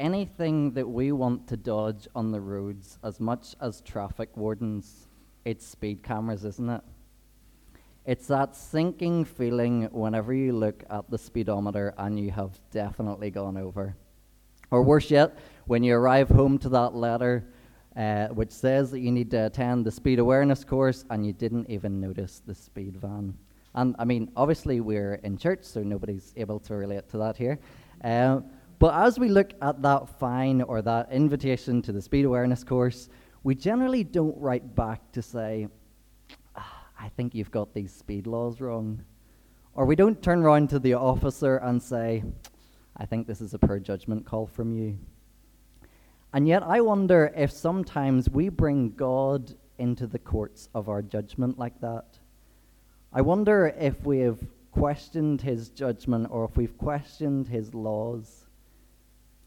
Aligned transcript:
anything 0.00 0.72
that 0.72 0.88
we 0.88 1.12
want 1.12 1.46
to 1.48 1.56
dodge 1.56 2.08
on 2.14 2.32
the 2.32 2.40
roads 2.40 2.98
as 3.04 3.20
much 3.20 3.54
as 3.60 3.80
traffic 3.82 4.36
wardens, 4.36 5.06
it's 5.44 5.64
speed 5.66 6.02
cameras, 6.02 6.44
isn't 6.44 6.70
it? 6.70 6.80
It's 8.06 8.26
that 8.26 8.56
sinking 8.56 9.26
feeling 9.26 9.84
whenever 9.92 10.34
you 10.34 10.52
look 10.52 10.82
at 10.90 11.08
the 11.10 11.18
speedometer 11.18 11.94
and 11.98 12.18
you 12.18 12.32
have 12.32 12.58
definitely 12.72 13.30
gone 13.30 13.56
over. 13.56 13.94
Or 14.72 14.82
worse 14.82 15.10
yet, 15.10 15.38
when 15.66 15.84
you 15.84 15.94
arrive 15.94 16.28
home 16.30 16.58
to 16.58 16.68
that 16.70 16.94
letter 16.94 17.44
uh, 17.96 18.28
which 18.28 18.50
says 18.50 18.90
that 18.90 19.00
you 19.00 19.10
need 19.10 19.30
to 19.30 19.46
attend 19.46 19.84
the 19.84 19.90
speed 19.90 20.18
awareness 20.18 20.64
course 20.64 21.04
and 21.10 21.26
you 21.26 21.32
didn't 21.32 21.68
even 21.68 22.00
notice 22.00 22.40
the 22.46 22.54
speed 22.54 22.96
van. 22.96 23.34
And 23.74 23.94
I 23.98 24.04
mean, 24.04 24.30
obviously, 24.36 24.80
we're 24.80 25.14
in 25.14 25.36
church, 25.36 25.62
so 25.62 25.82
nobody's 25.82 26.32
able 26.36 26.58
to 26.60 26.74
relate 26.74 27.08
to 27.10 27.18
that 27.18 27.36
here. 27.36 27.58
Uh, 28.02 28.40
but 28.80 28.94
as 28.94 29.18
we 29.18 29.28
look 29.28 29.52
at 29.60 29.82
that 29.82 30.08
fine 30.18 30.62
or 30.62 30.80
that 30.80 31.12
invitation 31.12 31.82
to 31.82 31.92
the 31.92 32.00
speed 32.00 32.24
awareness 32.24 32.64
course, 32.64 33.10
we 33.42 33.54
generally 33.54 34.02
don't 34.02 34.36
write 34.38 34.74
back 34.74 35.12
to 35.12 35.20
say, 35.20 35.68
ah, 36.56 36.86
I 36.98 37.10
think 37.10 37.34
you've 37.34 37.50
got 37.50 37.74
these 37.74 37.92
speed 37.92 38.26
laws 38.26 38.58
wrong. 38.58 39.04
Or 39.74 39.84
we 39.84 39.96
don't 39.96 40.22
turn 40.22 40.42
around 40.42 40.70
to 40.70 40.78
the 40.78 40.94
officer 40.94 41.58
and 41.58 41.82
say, 41.82 42.24
I 42.96 43.04
think 43.04 43.26
this 43.26 43.42
is 43.42 43.52
a 43.52 43.58
poor 43.58 43.78
judgment 43.78 44.24
call 44.24 44.46
from 44.46 44.72
you. 44.72 44.98
And 46.32 46.48
yet, 46.48 46.62
I 46.62 46.80
wonder 46.80 47.34
if 47.36 47.52
sometimes 47.52 48.30
we 48.30 48.48
bring 48.48 48.92
God 48.92 49.52
into 49.76 50.06
the 50.06 50.18
courts 50.18 50.70
of 50.74 50.88
our 50.88 51.02
judgment 51.02 51.58
like 51.58 51.78
that. 51.82 52.18
I 53.12 53.20
wonder 53.20 53.74
if 53.78 54.06
we 54.06 54.20
have 54.20 54.38
questioned 54.72 55.42
his 55.42 55.68
judgment 55.68 56.28
or 56.30 56.46
if 56.46 56.56
we've 56.56 56.78
questioned 56.78 57.46
his 57.46 57.74
laws 57.74 58.46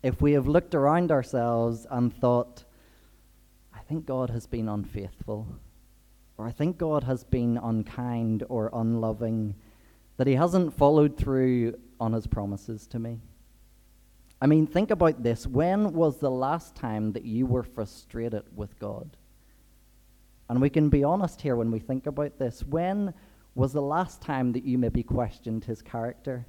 if 0.04 0.22
we 0.22 0.34
have 0.34 0.48
looked 0.48 0.76
around 0.76 1.12
ourselves 1.12 1.88
and 1.90 2.14
thought, 2.14 2.66
I 3.74 3.80
think 3.80 4.06
God 4.06 4.30
has 4.30 4.46
been 4.46 4.68
unfaithful, 4.68 5.48
or 6.38 6.46
I 6.46 6.52
think 6.52 6.78
God 6.78 7.06
has 7.06 7.24
been 7.24 7.58
unkind 7.58 8.44
or 8.50 8.70
unloving, 8.74 9.56
that 10.18 10.28
He 10.28 10.36
hasn't 10.36 10.78
followed 10.78 11.18
through 11.18 11.80
on 12.02 12.12
His 12.12 12.28
promises 12.28 12.86
to 12.88 13.00
me. 13.00 13.22
I 14.42 14.46
mean, 14.46 14.68
think 14.68 14.92
about 14.92 15.24
this. 15.24 15.48
When 15.48 15.94
was 15.94 16.18
the 16.18 16.30
last 16.30 16.76
time 16.76 17.14
that 17.14 17.24
you 17.24 17.46
were 17.46 17.64
frustrated 17.64 18.44
with 18.54 18.78
God? 18.78 19.16
And 20.50 20.62
we 20.62 20.70
can 20.70 20.90
be 20.90 21.06
honest 21.06 21.42
here 21.42 21.56
when 21.56 21.72
we 21.72 21.80
think 21.80 22.08
about 22.08 22.38
this. 22.38 22.62
When 22.62 23.14
was 23.56 23.72
the 23.72 23.82
last 23.82 24.22
time 24.22 24.52
that 24.52 24.66
you 24.66 24.78
maybe 24.78 25.02
questioned 25.02 25.64
His 25.64 25.82
character? 25.82 26.46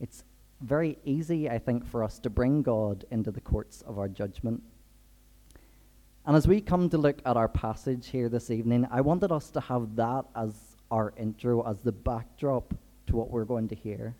It's 0.00 0.24
very 0.60 0.98
easy, 1.04 1.48
I 1.48 1.58
think, 1.58 1.86
for 1.86 2.04
us 2.04 2.18
to 2.20 2.30
bring 2.30 2.62
God 2.62 3.04
into 3.10 3.30
the 3.30 3.40
courts 3.40 3.82
of 3.82 3.98
our 3.98 4.08
judgment. 4.08 4.62
And 6.26 6.36
as 6.36 6.46
we 6.46 6.60
come 6.60 6.90
to 6.90 6.98
look 6.98 7.20
at 7.24 7.36
our 7.36 7.48
passage 7.48 8.08
here 8.08 8.28
this 8.28 8.50
evening, 8.50 8.86
I 8.90 9.00
wanted 9.00 9.32
us 9.32 9.50
to 9.50 9.60
have 9.60 9.96
that 9.96 10.26
as 10.36 10.54
our 10.90 11.14
intro, 11.16 11.66
as 11.66 11.80
the 11.80 11.92
backdrop 11.92 12.74
to 13.06 13.16
what 13.16 13.30
we're 13.30 13.44
going 13.44 13.68
to 13.68 13.74
hear. 13.74 14.14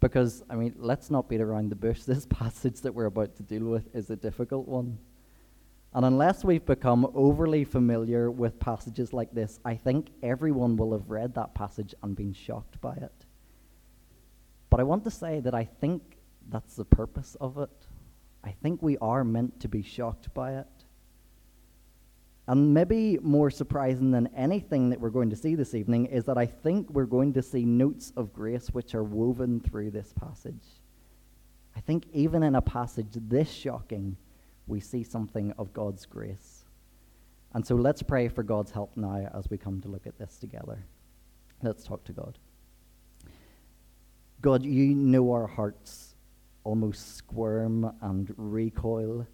Because, 0.00 0.44
I 0.50 0.56
mean, 0.56 0.74
let's 0.76 1.10
not 1.10 1.28
beat 1.28 1.40
around 1.40 1.70
the 1.70 1.76
bush. 1.76 2.02
This 2.06 2.26
passage 2.26 2.82
that 2.82 2.94
we're 2.94 3.06
about 3.06 3.34
to 3.36 3.42
deal 3.42 3.64
with 3.64 3.94
is 3.94 4.10
a 4.10 4.16
difficult 4.16 4.68
one. 4.68 4.98
And 5.94 6.04
unless 6.04 6.44
we've 6.44 6.66
become 6.66 7.10
overly 7.14 7.64
familiar 7.64 8.30
with 8.30 8.60
passages 8.60 9.14
like 9.14 9.32
this, 9.32 9.58
I 9.64 9.76
think 9.76 10.10
everyone 10.22 10.76
will 10.76 10.92
have 10.92 11.08
read 11.08 11.34
that 11.34 11.54
passage 11.54 11.94
and 12.02 12.14
been 12.14 12.34
shocked 12.34 12.78
by 12.82 12.96
it. 12.96 13.15
But 14.76 14.82
I 14.82 14.84
want 14.84 15.04
to 15.04 15.10
say 15.10 15.40
that 15.40 15.54
I 15.54 15.64
think 15.64 16.02
that's 16.50 16.76
the 16.76 16.84
purpose 16.84 17.34
of 17.40 17.56
it. 17.56 17.70
I 18.44 18.50
think 18.50 18.82
we 18.82 18.98
are 18.98 19.24
meant 19.24 19.58
to 19.60 19.68
be 19.68 19.80
shocked 19.80 20.34
by 20.34 20.58
it. 20.58 20.66
And 22.46 22.74
maybe 22.74 23.18
more 23.22 23.48
surprising 23.48 24.10
than 24.10 24.26
anything 24.36 24.90
that 24.90 25.00
we're 25.00 25.08
going 25.08 25.30
to 25.30 25.36
see 25.36 25.54
this 25.54 25.74
evening 25.74 26.04
is 26.04 26.26
that 26.26 26.36
I 26.36 26.44
think 26.44 26.90
we're 26.90 27.06
going 27.06 27.32
to 27.32 27.42
see 27.42 27.64
notes 27.64 28.12
of 28.18 28.34
grace 28.34 28.68
which 28.68 28.94
are 28.94 29.02
woven 29.02 29.60
through 29.60 29.92
this 29.92 30.12
passage. 30.12 30.66
I 31.74 31.80
think 31.80 32.04
even 32.12 32.42
in 32.42 32.54
a 32.54 32.60
passage 32.60 33.12
this 33.14 33.50
shocking, 33.50 34.18
we 34.66 34.80
see 34.80 35.02
something 35.02 35.54
of 35.56 35.72
God's 35.72 36.04
grace. 36.04 36.66
And 37.54 37.66
so 37.66 37.76
let's 37.76 38.02
pray 38.02 38.28
for 38.28 38.42
God's 38.42 38.72
help 38.72 38.94
now 38.94 39.26
as 39.32 39.48
we 39.48 39.56
come 39.56 39.80
to 39.80 39.88
look 39.88 40.06
at 40.06 40.18
this 40.18 40.36
together. 40.36 40.84
Let's 41.62 41.82
talk 41.82 42.04
to 42.04 42.12
God. 42.12 42.38
God, 44.46 44.64
you 44.64 44.94
know 44.94 45.32
our 45.32 45.48
hearts 45.48 46.14
almost 46.62 47.16
squirm 47.16 47.92
and 48.00 48.32
recoil 48.36 49.26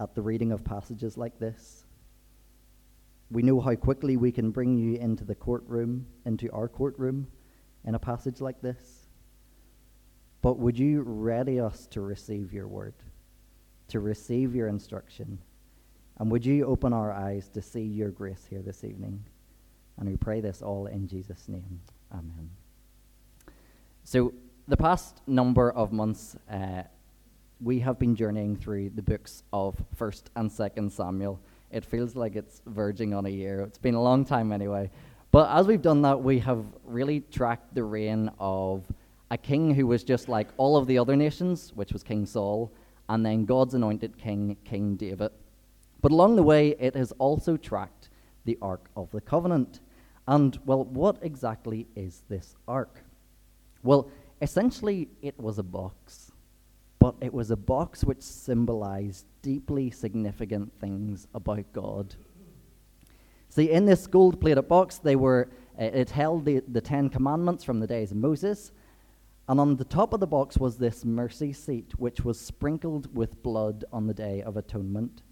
at 0.00 0.16
the 0.16 0.20
reading 0.20 0.50
of 0.50 0.64
passages 0.64 1.16
like 1.16 1.38
this. 1.38 1.84
We 3.30 3.44
know 3.44 3.60
how 3.60 3.76
quickly 3.76 4.16
we 4.16 4.32
can 4.32 4.50
bring 4.50 4.76
you 4.76 4.96
into 4.96 5.24
the 5.24 5.36
courtroom, 5.36 6.08
into 6.26 6.50
our 6.50 6.66
courtroom, 6.66 7.28
in 7.84 7.94
a 7.94 8.00
passage 8.00 8.40
like 8.40 8.60
this. 8.60 9.06
But 10.42 10.58
would 10.58 10.76
you 10.76 11.02
ready 11.02 11.60
us 11.60 11.86
to 11.92 12.00
receive 12.00 12.52
your 12.52 12.66
word, 12.66 12.94
to 13.86 14.00
receive 14.00 14.56
your 14.56 14.66
instruction? 14.66 15.38
And 16.18 16.32
would 16.32 16.44
you 16.44 16.66
open 16.66 16.92
our 16.92 17.12
eyes 17.12 17.48
to 17.50 17.62
see 17.62 17.84
your 17.84 18.10
grace 18.10 18.44
here 18.50 18.62
this 18.62 18.82
evening? 18.82 19.24
And 19.98 20.08
we 20.08 20.16
pray 20.16 20.40
this 20.40 20.62
all 20.62 20.86
in 20.86 21.06
Jesus' 21.06 21.46
name. 21.46 21.80
Amen. 22.12 22.50
So, 24.02 24.32
the 24.68 24.76
past 24.76 25.22
number 25.26 25.72
of 25.72 25.92
months, 25.92 26.36
uh, 26.50 26.82
we 27.58 27.80
have 27.80 27.98
been 27.98 28.14
journeying 28.14 28.54
through 28.54 28.90
the 28.90 29.02
books 29.02 29.42
of 29.50 29.74
1st 29.98 30.24
and 30.36 30.50
2nd 30.50 30.92
Samuel. 30.92 31.40
It 31.70 31.86
feels 31.86 32.14
like 32.14 32.36
it's 32.36 32.60
verging 32.66 33.14
on 33.14 33.24
a 33.24 33.30
year. 33.30 33.62
It's 33.62 33.78
been 33.78 33.94
a 33.94 34.02
long 34.02 34.26
time 34.26 34.52
anyway. 34.52 34.90
But 35.30 35.50
as 35.50 35.66
we've 35.66 35.80
done 35.80 36.02
that, 36.02 36.22
we 36.22 36.38
have 36.40 36.66
really 36.84 37.20
tracked 37.30 37.74
the 37.74 37.82
reign 37.82 38.30
of 38.38 38.84
a 39.30 39.38
king 39.38 39.74
who 39.74 39.86
was 39.86 40.04
just 40.04 40.28
like 40.28 40.48
all 40.58 40.76
of 40.76 40.86
the 40.86 40.98
other 40.98 41.16
nations, 41.16 41.72
which 41.74 41.94
was 41.94 42.02
King 42.02 42.26
Saul, 42.26 42.70
and 43.08 43.24
then 43.24 43.46
God's 43.46 43.72
anointed 43.72 44.18
king, 44.18 44.58
King 44.66 44.96
David. 44.96 45.30
But 46.02 46.12
along 46.12 46.36
the 46.36 46.42
way, 46.42 46.76
it 46.78 46.94
has 46.94 47.12
also 47.12 47.56
tracked 47.56 48.10
the 48.44 48.58
Ark 48.60 48.90
of 48.96 49.10
the 49.12 49.22
Covenant. 49.22 49.80
And, 50.26 50.58
well, 50.66 50.84
what 50.84 51.16
exactly 51.22 51.86
is 51.96 52.22
this 52.28 52.54
Ark? 52.66 53.02
Well, 53.82 54.10
Essentially, 54.40 55.08
it 55.20 55.38
was 55.38 55.58
a 55.58 55.62
box, 55.62 56.32
but 56.98 57.16
it 57.20 57.34
was 57.34 57.50
a 57.50 57.56
box 57.56 58.04
which 58.04 58.22
symbolized 58.22 59.26
deeply 59.42 59.90
significant 59.90 60.72
things 60.80 61.26
about 61.34 61.72
God. 61.72 62.14
See, 63.48 63.70
in 63.70 63.86
this 63.86 64.06
gold 64.06 64.40
plated 64.40 64.68
box, 64.68 64.98
they 64.98 65.16
were, 65.16 65.48
uh, 65.80 65.84
it 65.84 66.10
held 66.10 66.44
the, 66.44 66.62
the 66.68 66.80
Ten 66.80 67.08
Commandments 67.08 67.64
from 67.64 67.80
the 67.80 67.86
days 67.86 68.12
of 68.12 68.18
Moses. 68.18 68.72
And 69.48 69.58
on 69.58 69.76
the 69.76 69.84
top 69.84 70.12
of 70.12 70.20
the 70.20 70.26
box 70.26 70.58
was 70.58 70.76
this 70.76 71.04
mercy 71.04 71.52
seat, 71.52 71.92
which 71.96 72.20
was 72.20 72.38
sprinkled 72.38 73.14
with 73.16 73.42
blood 73.42 73.84
on 73.92 74.06
the 74.06 74.14
Day 74.14 74.42
of 74.42 74.56
Atonement. 74.56 75.22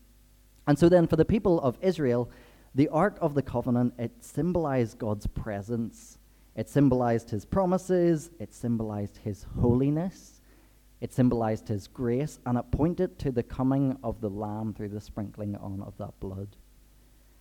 And 0.66 0.78
so 0.78 0.88
then, 0.88 1.06
for 1.06 1.16
the 1.16 1.24
people 1.24 1.60
of 1.60 1.78
Israel, 1.82 2.30
the 2.74 2.88
Ark 2.88 3.18
of 3.20 3.34
the 3.34 3.42
Covenant, 3.42 3.94
it 3.98 4.12
symbolized 4.24 4.98
God's 4.98 5.26
presence 5.26 6.18
it 6.56 6.68
symbolized 6.70 7.30
his 7.30 7.44
promises, 7.44 8.30
it 8.40 8.52
symbolized 8.52 9.18
his 9.18 9.46
holiness, 9.60 10.40
it 11.02 11.12
symbolized 11.12 11.68
his 11.68 11.86
grace, 11.86 12.40
and 12.46 12.56
it 12.56 12.64
pointed 12.72 13.18
to 13.18 13.30
the 13.30 13.42
coming 13.42 13.98
of 14.02 14.22
the 14.22 14.30
Lamb 14.30 14.72
through 14.72 14.88
the 14.88 15.00
sprinkling 15.00 15.54
on 15.56 15.82
of 15.82 15.96
that 15.98 16.18
blood. 16.18 16.56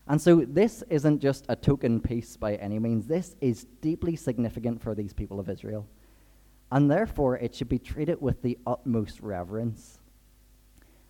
And 0.08 0.22
so 0.22 0.44
this 0.46 0.84
isn't 0.90 1.22
just 1.22 1.46
a 1.48 1.56
token 1.56 2.02
piece 2.02 2.36
by 2.36 2.56
any 2.56 2.78
means. 2.78 3.08
This 3.08 3.36
is 3.42 3.66
deeply 3.82 4.18
significant 4.18 4.82
for 4.82 4.94
these 4.94 5.14
people 5.14 5.40
of 5.40 5.50
Israel. 5.50 5.88
And 6.72 6.92
therefore, 6.92 7.38
it 7.38 7.56
should 7.56 7.70
be 7.70 7.80
treated 7.80 8.22
with 8.22 8.42
the 8.42 8.58
utmost 8.68 9.22
reverence. 9.22 10.00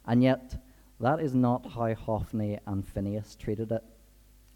And 0.05 0.21
yet, 0.21 0.63
that 0.99 1.19
is 1.19 1.33
not 1.33 1.71
how 1.71 1.93
Hophni 1.93 2.59
and 2.67 2.87
Phinehas 2.87 3.35
treated 3.35 3.71
it. 3.71 3.83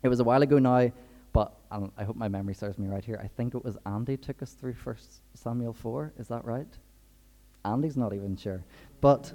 It 0.03 0.07
was 0.07 0.19
a 0.19 0.23
while 0.23 0.41
ago 0.41 0.59
now 0.59 0.91
but 1.33 1.53
um, 1.71 1.91
I 1.97 2.03
hope 2.03 2.15
my 2.15 2.27
memory 2.27 2.53
serves 2.53 2.77
me 2.77 2.87
right 2.87 3.03
here. 3.03 3.19
I 3.23 3.27
think 3.27 3.55
it 3.55 3.63
was 3.63 3.77
Andy 3.85 4.17
took 4.17 4.41
us 4.41 4.53
through 4.53 4.73
First 4.73 5.21
Samuel 5.33 5.73
4. 5.73 6.13
Is 6.17 6.27
that 6.27 6.43
right? 6.45 6.67
Andy's 7.65 7.97
not 7.97 8.13
even 8.13 8.35
sure. 8.35 8.63
But 9.01 9.31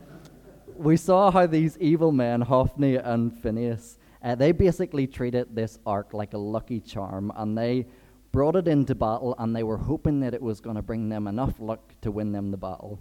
we 0.76 0.96
saw 0.96 1.30
how 1.30 1.46
these 1.46 1.78
evil 1.78 2.12
men, 2.12 2.40
Hophni 2.40 2.96
and 2.96 3.36
Phinehas, 3.40 3.98
uh, 4.22 4.34
they 4.34 4.52
basically 4.52 5.06
treated 5.06 5.54
this 5.54 5.78
ark 5.86 6.14
like 6.14 6.32
a 6.32 6.38
lucky 6.38 6.80
charm, 6.80 7.32
and 7.36 7.56
they 7.56 7.86
brought 8.32 8.56
it 8.56 8.66
into 8.66 8.94
battle, 8.94 9.34
and 9.38 9.54
they 9.54 9.62
were 9.62 9.76
hoping 9.76 10.20
that 10.20 10.34
it 10.34 10.42
was 10.42 10.60
going 10.60 10.76
to 10.76 10.82
bring 10.82 11.08
them 11.08 11.26
enough 11.26 11.60
luck 11.60 11.94
to 12.00 12.10
win 12.10 12.32
them 12.32 12.50
the 12.50 12.56
battle. 12.56 12.98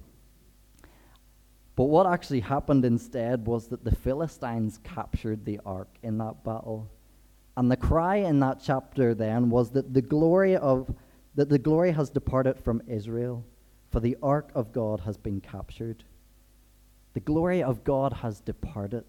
But 1.75 1.85
what 1.85 2.05
actually 2.05 2.41
happened 2.41 2.85
instead 2.85 3.47
was 3.47 3.67
that 3.69 3.83
the 3.83 3.95
Philistines 3.95 4.79
captured 4.83 5.45
the 5.45 5.59
ark 5.65 5.89
in 6.03 6.19
that 6.19 6.43
battle. 6.43 6.91
And 7.55 7.69
the 7.69 7.77
cry 7.77 8.17
in 8.17 8.39
that 8.39 8.61
chapter 8.63 9.13
then 9.13 9.49
was 9.49 9.71
that 9.71 9.93
the 9.93 10.01
glory 10.01 10.55
of 10.55 10.93
that 11.35 11.49
the 11.49 11.59
glory 11.59 11.91
has 11.91 12.09
departed 12.09 12.59
from 12.59 12.81
Israel, 12.87 13.43
for 13.89 13.99
the 13.99 14.17
ark 14.21 14.51
of 14.53 14.71
God 14.71 15.01
has 15.01 15.17
been 15.17 15.41
captured. 15.41 16.03
The 17.13 17.19
glory 17.19 17.63
of 17.63 17.83
God 17.83 18.13
has 18.13 18.39
departed. 18.39 19.05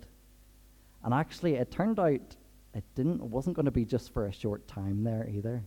And 1.02 1.12
actually, 1.12 1.54
it 1.54 1.70
turned 1.70 1.98
out 1.98 2.36
it 2.74 2.84
didn't 2.94 3.20
it 3.20 3.26
wasn't 3.26 3.56
going 3.56 3.66
to 3.66 3.70
be 3.70 3.84
just 3.84 4.12
for 4.12 4.26
a 4.26 4.32
short 4.32 4.66
time 4.66 5.04
there 5.04 5.28
either. 5.30 5.62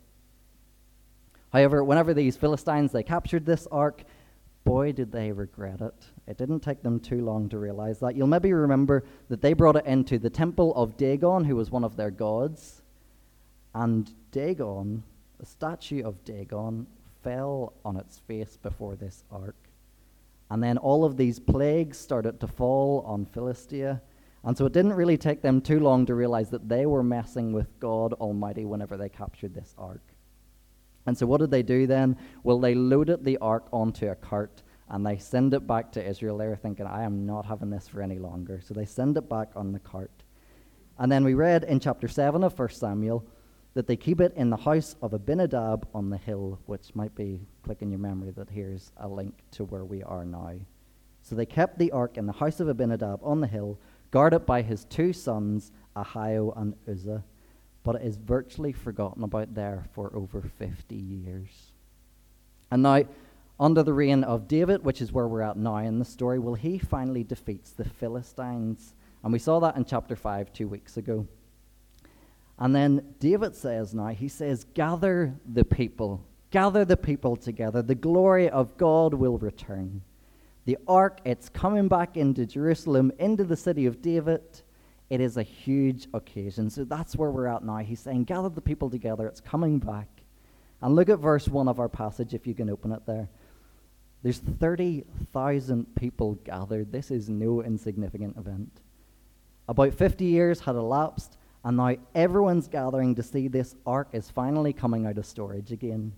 However, 1.51 1.83
whenever 1.83 2.13
these 2.13 2.37
Philistines 2.37 2.91
they 2.91 3.03
captured 3.03 3.45
this 3.45 3.67
ark, 3.71 4.03
boy 4.67 4.91
did 4.91 5.13
they 5.13 5.31
regret 5.31 5.79
it. 5.79 6.07
It 6.27 6.37
didn't 6.37 6.59
take 6.59 6.83
them 6.83 6.99
too 6.99 7.23
long 7.23 7.47
to 7.49 7.57
realize 7.57 7.99
that. 7.99 8.17
You'll 8.17 8.27
maybe 8.27 8.51
remember 8.51 9.05
that 9.29 9.41
they 9.41 9.53
brought 9.53 9.77
it 9.77 9.85
into 9.85 10.19
the 10.19 10.29
temple 10.29 10.75
of 10.75 10.97
Dagon, 10.97 11.45
who 11.45 11.55
was 11.55 11.71
one 11.71 11.85
of 11.85 11.95
their 11.95 12.11
gods. 12.11 12.81
And 13.73 14.11
Dagon, 14.31 15.03
the 15.39 15.45
statue 15.45 16.03
of 16.03 16.21
Dagon, 16.25 16.85
fell 17.23 17.73
on 17.85 17.95
its 17.95 18.19
face 18.19 18.57
before 18.61 18.97
this 18.97 19.23
ark. 19.31 19.55
And 20.49 20.61
then 20.61 20.77
all 20.77 21.05
of 21.05 21.15
these 21.15 21.39
plagues 21.39 21.97
started 21.97 22.41
to 22.41 22.47
fall 22.47 23.05
on 23.07 23.25
Philistia. 23.25 24.01
And 24.43 24.57
so 24.57 24.65
it 24.65 24.73
didn't 24.73 24.93
really 24.93 25.17
take 25.17 25.41
them 25.41 25.61
too 25.61 25.79
long 25.79 26.05
to 26.07 26.13
realize 26.13 26.49
that 26.49 26.67
they 26.67 26.85
were 26.85 27.03
messing 27.03 27.53
with 27.53 27.79
God 27.79 28.11
Almighty 28.13 28.65
whenever 28.65 28.97
they 28.97 29.07
captured 29.07 29.53
this 29.53 29.73
ark. 29.77 30.01
And 31.07 31.17
so 31.17 31.25
what 31.25 31.39
did 31.39 31.49
they 31.49 31.63
do 31.63 31.87
then? 31.87 32.17
Well, 32.43 32.59
they 32.59 32.75
loaded 32.75 33.23
the 33.23 33.37
ark 33.37 33.67
onto 33.71 34.09
a 34.09 34.15
cart 34.15 34.61
and 34.89 35.05
they 35.05 35.17
send 35.17 35.53
it 35.53 35.65
back 35.65 35.91
to 35.93 36.05
Israel. 36.05 36.37
They 36.37 36.47
were 36.47 36.55
thinking, 36.55 36.85
I 36.85 37.03
am 37.03 37.25
not 37.25 37.45
having 37.45 37.69
this 37.69 37.87
for 37.87 38.01
any 38.01 38.19
longer. 38.19 38.61
So 38.63 38.73
they 38.73 38.85
send 38.85 39.17
it 39.17 39.27
back 39.27 39.49
on 39.55 39.71
the 39.71 39.79
cart. 39.79 40.11
And 40.99 41.11
then 41.11 41.23
we 41.23 41.33
read 41.33 41.63
in 41.63 41.79
chapter 41.79 42.07
7 42.07 42.43
of 42.43 42.57
1 42.57 42.69
Samuel 42.69 43.25
that 43.73 43.87
they 43.87 43.95
keep 43.95 44.19
it 44.19 44.33
in 44.35 44.49
the 44.49 44.57
house 44.57 44.95
of 45.01 45.13
Abinadab 45.13 45.87
on 45.93 46.09
the 46.09 46.17
hill, 46.17 46.59
which 46.65 46.95
might 46.95 47.15
be 47.15 47.47
clicking 47.63 47.89
your 47.91 47.99
memory 47.99 48.31
that 48.31 48.49
here's 48.49 48.91
a 48.97 49.07
link 49.07 49.33
to 49.51 49.65
where 49.65 49.85
we 49.85 50.03
are 50.03 50.25
now. 50.25 50.53
So 51.21 51.35
they 51.35 51.45
kept 51.45 51.77
the 51.77 51.91
ark 51.91 52.17
in 52.17 52.25
the 52.25 52.33
house 52.33 52.59
of 52.59 52.67
Abinadab 52.67 53.19
on 53.21 53.39
the 53.39 53.47
hill, 53.47 53.79
guarded 54.11 54.45
by 54.45 54.61
his 54.61 54.85
two 54.85 55.13
sons, 55.13 55.71
Ahio 55.95 56.59
and 56.59 56.73
Uzzah, 56.89 57.23
but 57.87 57.95
it 57.95 58.01
is 58.01 58.17
virtually 58.17 58.73
forgotten 58.73 59.23
about 59.23 59.55
there 59.55 59.85
for 59.93 60.13
over 60.13 60.41
50 60.41 60.93
years. 60.93 61.71
And 62.69 62.83
now, 62.83 63.05
under 63.57 63.81
the 63.81 63.93
reign 63.93 64.25
of 64.25 64.45
David, 64.45 64.83
which 64.83 65.01
is 65.01 65.13
where 65.13 65.25
we're 65.25 65.41
at 65.41 65.55
now 65.55 65.77
in 65.77 65.97
the 65.97 66.03
story, 66.03 66.37
well, 66.37 66.55
he 66.55 66.79
finally 66.79 67.23
defeats 67.23 67.71
the 67.71 67.85
Philistines. 67.85 68.93
And 69.23 69.31
we 69.31 69.39
saw 69.39 69.61
that 69.61 69.77
in 69.77 69.85
chapter 69.85 70.17
5 70.17 70.51
two 70.51 70.67
weeks 70.67 70.97
ago. 70.97 71.27
And 72.59 72.75
then 72.75 73.15
David 73.21 73.55
says 73.55 73.93
now, 73.93 74.07
he 74.07 74.27
says, 74.27 74.65
Gather 74.73 75.39
the 75.49 75.63
people, 75.63 76.25
gather 76.51 76.83
the 76.83 76.97
people 76.97 77.37
together. 77.37 77.81
The 77.81 77.95
glory 77.95 78.49
of 78.49 78.75
God 78.75 79.13
will 79.13 79.37
return. 79.37 80.01
The 80.65 80.77
ark, 80.89 81.21
it's 81.23 81.47
coming 81.47 81.87
back 81.87 82.17
into 82.17 82.45
Jerusalem, 82.45 83.13
into 83.17 83.45
the 83.45 83.55
city 83.55 83.85
of 83.85 84.01
David. 84.01 84.41
It 85.09 85.21
is 85.21 85.37
a 85.37 85.43
huge 85.43 86.07
occasion. 86.13 86.69
So 86.69 86.83
that's 86.83 87.15
where 87.15 87.31
we're 87.31 87.47
at 87.47 87.63
now. 87.63 87.77
He's 87.77 87.99
saying, 87.99 88.25
Gather 88.25 88.49
the 88.49 88.61
people 88.61 88.89
together. 88.89 89.27
It's 89.27 89.39
coming 89.39 89.79
back. 89.79 90.09
And 90.81 90.95
look 90.95 91.09
at 91.09 91.19
verse 91.19 91.47
1 91.47 91.67
of 91.67 91.79
our 91.79 91.89
passage, 91.89 92.33
if 92.33 92.45
you 92.45 92.53
can 92.53 92.69
open 92.69 92.91
it 92.91 93.05
there. 93.05 93.29
There's 94.21 94.39
30,000 94.39 95.95
people 95.95 96.35
gathered. 96.43 96.91
This 96.91 97.11
is 97.11 97.29
no 97.29 97.63
insignificant 97.63 98.37
event. 98.37 98.81
About 99.67 99.93
50 99.93 100.25
years 100.25 100.59
had 100.59 100.75
elapsed, 100.75 101.37
and 101.63 101.77
now 101.77 101.95
everyone's 102.15 102.67
gathering 102.67 103.15
to 103.15 103.23
see 103.23 103.47
this 103.47 103.75
ark 103.85 104.09
is 104.13 104.29
finally 104.29 104.73
coming 104.73 105.05
out 105.05 105.17
of 105.17 105.25
storage 105.25 105.71
again. 105.71 106.13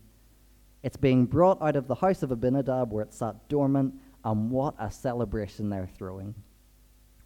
It's 0.83 0.97
being 0.97 1.25
brought 1.25 1.61
out 1.61 1.75
of 1.75 1.87
the 1.87 1.95
house 1.95 2.23
of 2.23 2.31
Abinadab 2.31 2.91
where 2.91 3.03
it 3.03 3.13
sat 3.13 3.47
dormant, 3.49 3.93
and 4.23 4.49
what 4.49 4.75
a 4.79 4.91
celebration 4.91 5.69
they're 5.69 5.89
throwing. 5.97 6.35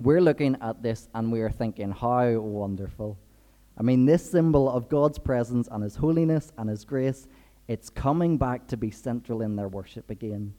We're 0.04 0.20
looking 0.20 0.58
at 0.60 0.84
this 0.84 1.08
and 1.16 1.32
we 1.32 1.40
are 1.40 1.50
thinking, 1.50 1.92
how 1.92 2.30
wonderful. 2.38 3.18
I 3.78 3.84
mean, 3.84 4.06
this 4.06 4.30
symbol 4.30 4.70
of 4.70 4.90
God's 4.90 5.18
presence 5.18 5.70
and 5.72 5.82
His 5.82 5.96
holiness 5.96 6.52
and 6.58 6.70
His 6.70 6.84
grace, 6.84 7.26
it's 7.70 7.90
coming 7.90 8.38
back 8.38 8.68
to 8.68 8.76
be 8.76 8.92
central 8.92 9.42
in 9.42 9.56
their 9.56 9.70
worship 9.70 10.10
again. 10.10 10.56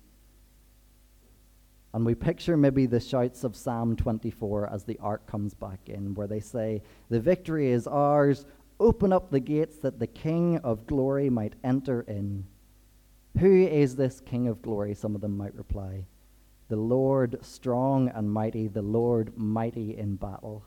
And 1.92 2.06
we 2.06 2.14
picture 2.14 2.56
maybe 2.56 2.86
the 2.86 3.00
shouts 3.00 3.44
of 3.44 3.54
Psalm 3.54 3.96
24 3.96 4.72
as 4.72 4.84
the 4.84 4.98
ark 4.98 5.26
comes 5.26 5.52
back 5.52 5.80
in, 5.88 6.14
where 6.14 6.26
they 6.26 6.40
say, 6.40 6.82
The 7.10 7.20
victory 7.20 7.70
is 7.70 7.86
ours. 7.86 8.46
Open 8.80 9.12
up 9.12 9.30
the 9.30 9.40
gates 9.40 9.76
that 9.80 9.98
the 9.98 10.06
King 10.06 10.56
of 10.64 10.86
glory 10.86 11.28
might 11.28 11.52
enter 11.62 12.00
in. 12.08 12.46
Who 13.38 13.66
is 13.66 13.94
this 13.94 14.20
King 14.20 14.48
of 14.48 14.62
glory? 14.62 14.94
Some 14.94 15.14
of 15.14 15.20
them 15.20 15.36
might 15.36 15.54
reply. 15.54 16.06
The 16.68 16.76
Lord 16.76 17.38
strong 17.42 18.08
and 18.08 18.30
mighty, 18.30 18.68
the 18.68 18.82
Lord 18.82 19.36
mighty 19.36 19.96
in 19.96 20.16
battle. 20.16 20.64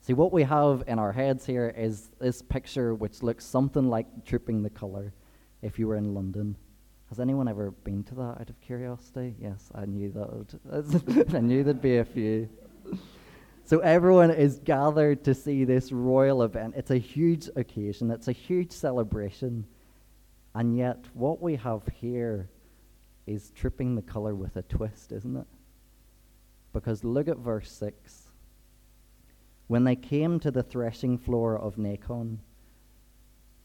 See, 0.00 0.14
what 0.14 0.32
we 0.32 0.42
have 0.44 0.84
in 0.86 0.98
our 0.98 1.12
heads 1.12 1.46
here 1.46 1.74
is 1.76 2.10
this 2.20 2.42
picture 2.42 2.94
which 2.94 3.22
looks 3.22 3.44
something 3.44 3.88
like 3.88 4.24
Trooping 4.24 4.62
the 4.62 4.70
Colour 4.70 5.12
if 5.62 5.78
you 5.78 5.88
were 5.88 5.96
in 5.96 6.14
London. 6.14 6.56
Has 7.08 7.20
anyone 7.20 7.46
ever 7.46 7.70
been 7.70 8.02
to 8.04 8.14
that 8.16 8.40
out 8.40 8.50
of 8.50 8.60
curiosity? 8.60 9.34
Yes, 9.40 9.70
I 9.74 9.84
knew 9.84 10.10
that. 10.12 11.34
I 11.34 11.40
knew 11.40 11.62
there'd 11.62 11.80
be 11.80 11.98
a 11.98 12.04
few. 12.04 12.48
So 13.64 13.80
everyone 13.80 14.30
is 14.30 14.60
gathered 14.60 15.24
to 15.24 15.34
see 15.34 15.64
this 15.64 15.90
royal 15.90 16.42
event. 16.42 16.74
It's 16.76 16.90
a 16.90 16.98
huge 16.98 17.48
occasion, 17.56 18.10
it's 18.10 18.28
a 18.28 18.32
huge 18.32 18.72
celebration. 18.72 19.66
And 20.54 20.76
yet, 20.76 21.04
what 21.14 21.42
we 21.42 21.56
have 21.56 21.82
here 22.00 22.48
is 23.26 23.50
tripping 23.50 23.94
the 23.94 24.02
Colour 24.02 24.34
with 24.34 24.56
a 24.56 24.62
twist, 24.62 25.12
isn't 25.12 25.36
it? 25.36 25.46
Because 26.72 27.04
look 27.04 27.28
at 27.28 27.38
verse 27.38 27.70
6. 27.72 28.30
When 29.66 29.84
they 29.84 29.96
came 29.96 30.38
to 30.40 30.50
the 30.50 30.62
threshing 30.62 31.18
floor 31.18 31.58
of 31.58 31.76
Nacon, 31.76 32.38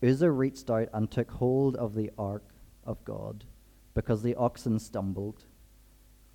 Uzzah 0.03 0.31
reached 0.31 0.69
out 0.69 0.89
and 0.93 1.11
took 1.11 1.29
hold 1.29 1.75
of 1.75 1.93
the 1.93 2.09
ark 2.17 2.43
of 2.85 3.03
God 3.05 3.43
because 3.93 4.23
the 4.23 4.35
oxen 4.35 4.79
stumbled. 4.79 5.45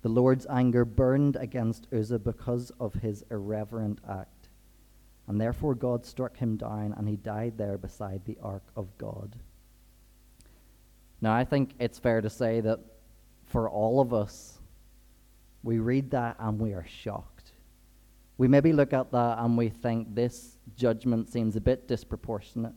The 0.03 0.09
Lord's 0.09 0.45
anger 0.49 0.85
burned 0.85 1.35
against 1.35 1.87
Uzzah 1.93 2.19
because 2.19 2.71
of 2.79 2.93
his 2.93 3.25
irreverent 3.29 3.99
act. 4.09 4.47
And 5.27 5.41
therefore 5.41 5.75
God 5.75 6.05
struck 6.05 6.37
him 6.37 6.55
down, 6.55 6.93
and 6.97 7.09
he 7.09 7.17
died 7.17 7.57
there 7.57 7.77
beside 7.77 8.23
the 8.23 8.37
ark 8.41 8.63
of 8.77 8.97
God. 8.97 9.35
Now, 11.19 11.33
I 11.33 11.43
think 11.43 11.73
it's 11.79 11.99
fair 11.99 12.21
to 12.21 12.29
say 12.29 12.61
that 12.61 12.79
for 13.47 13.69
all 13.69 13.99
of 13.99 14.13
us, 14.13 14.59
we 15.63 15.79
read 15.79 16.11
that 16.11 16.35
and 16.39 16.59
we 16.59 16.73
are 16.73 16.85
shocked. 16.87 17.51
We 18.37 18.47
maybe 18.47 18.71
look 18.71 18.93
at 18.93 19.11
that 19.11 19.39
and 19.39 19.57
we 19.57 19.69
think 19.69 20.13
this 20.13 20.57
judgment 20.75 21.29
seems 21.29 21.55
a 21.55 21.61
bit 21.61 21.87
disproportionate. 21.87 22.75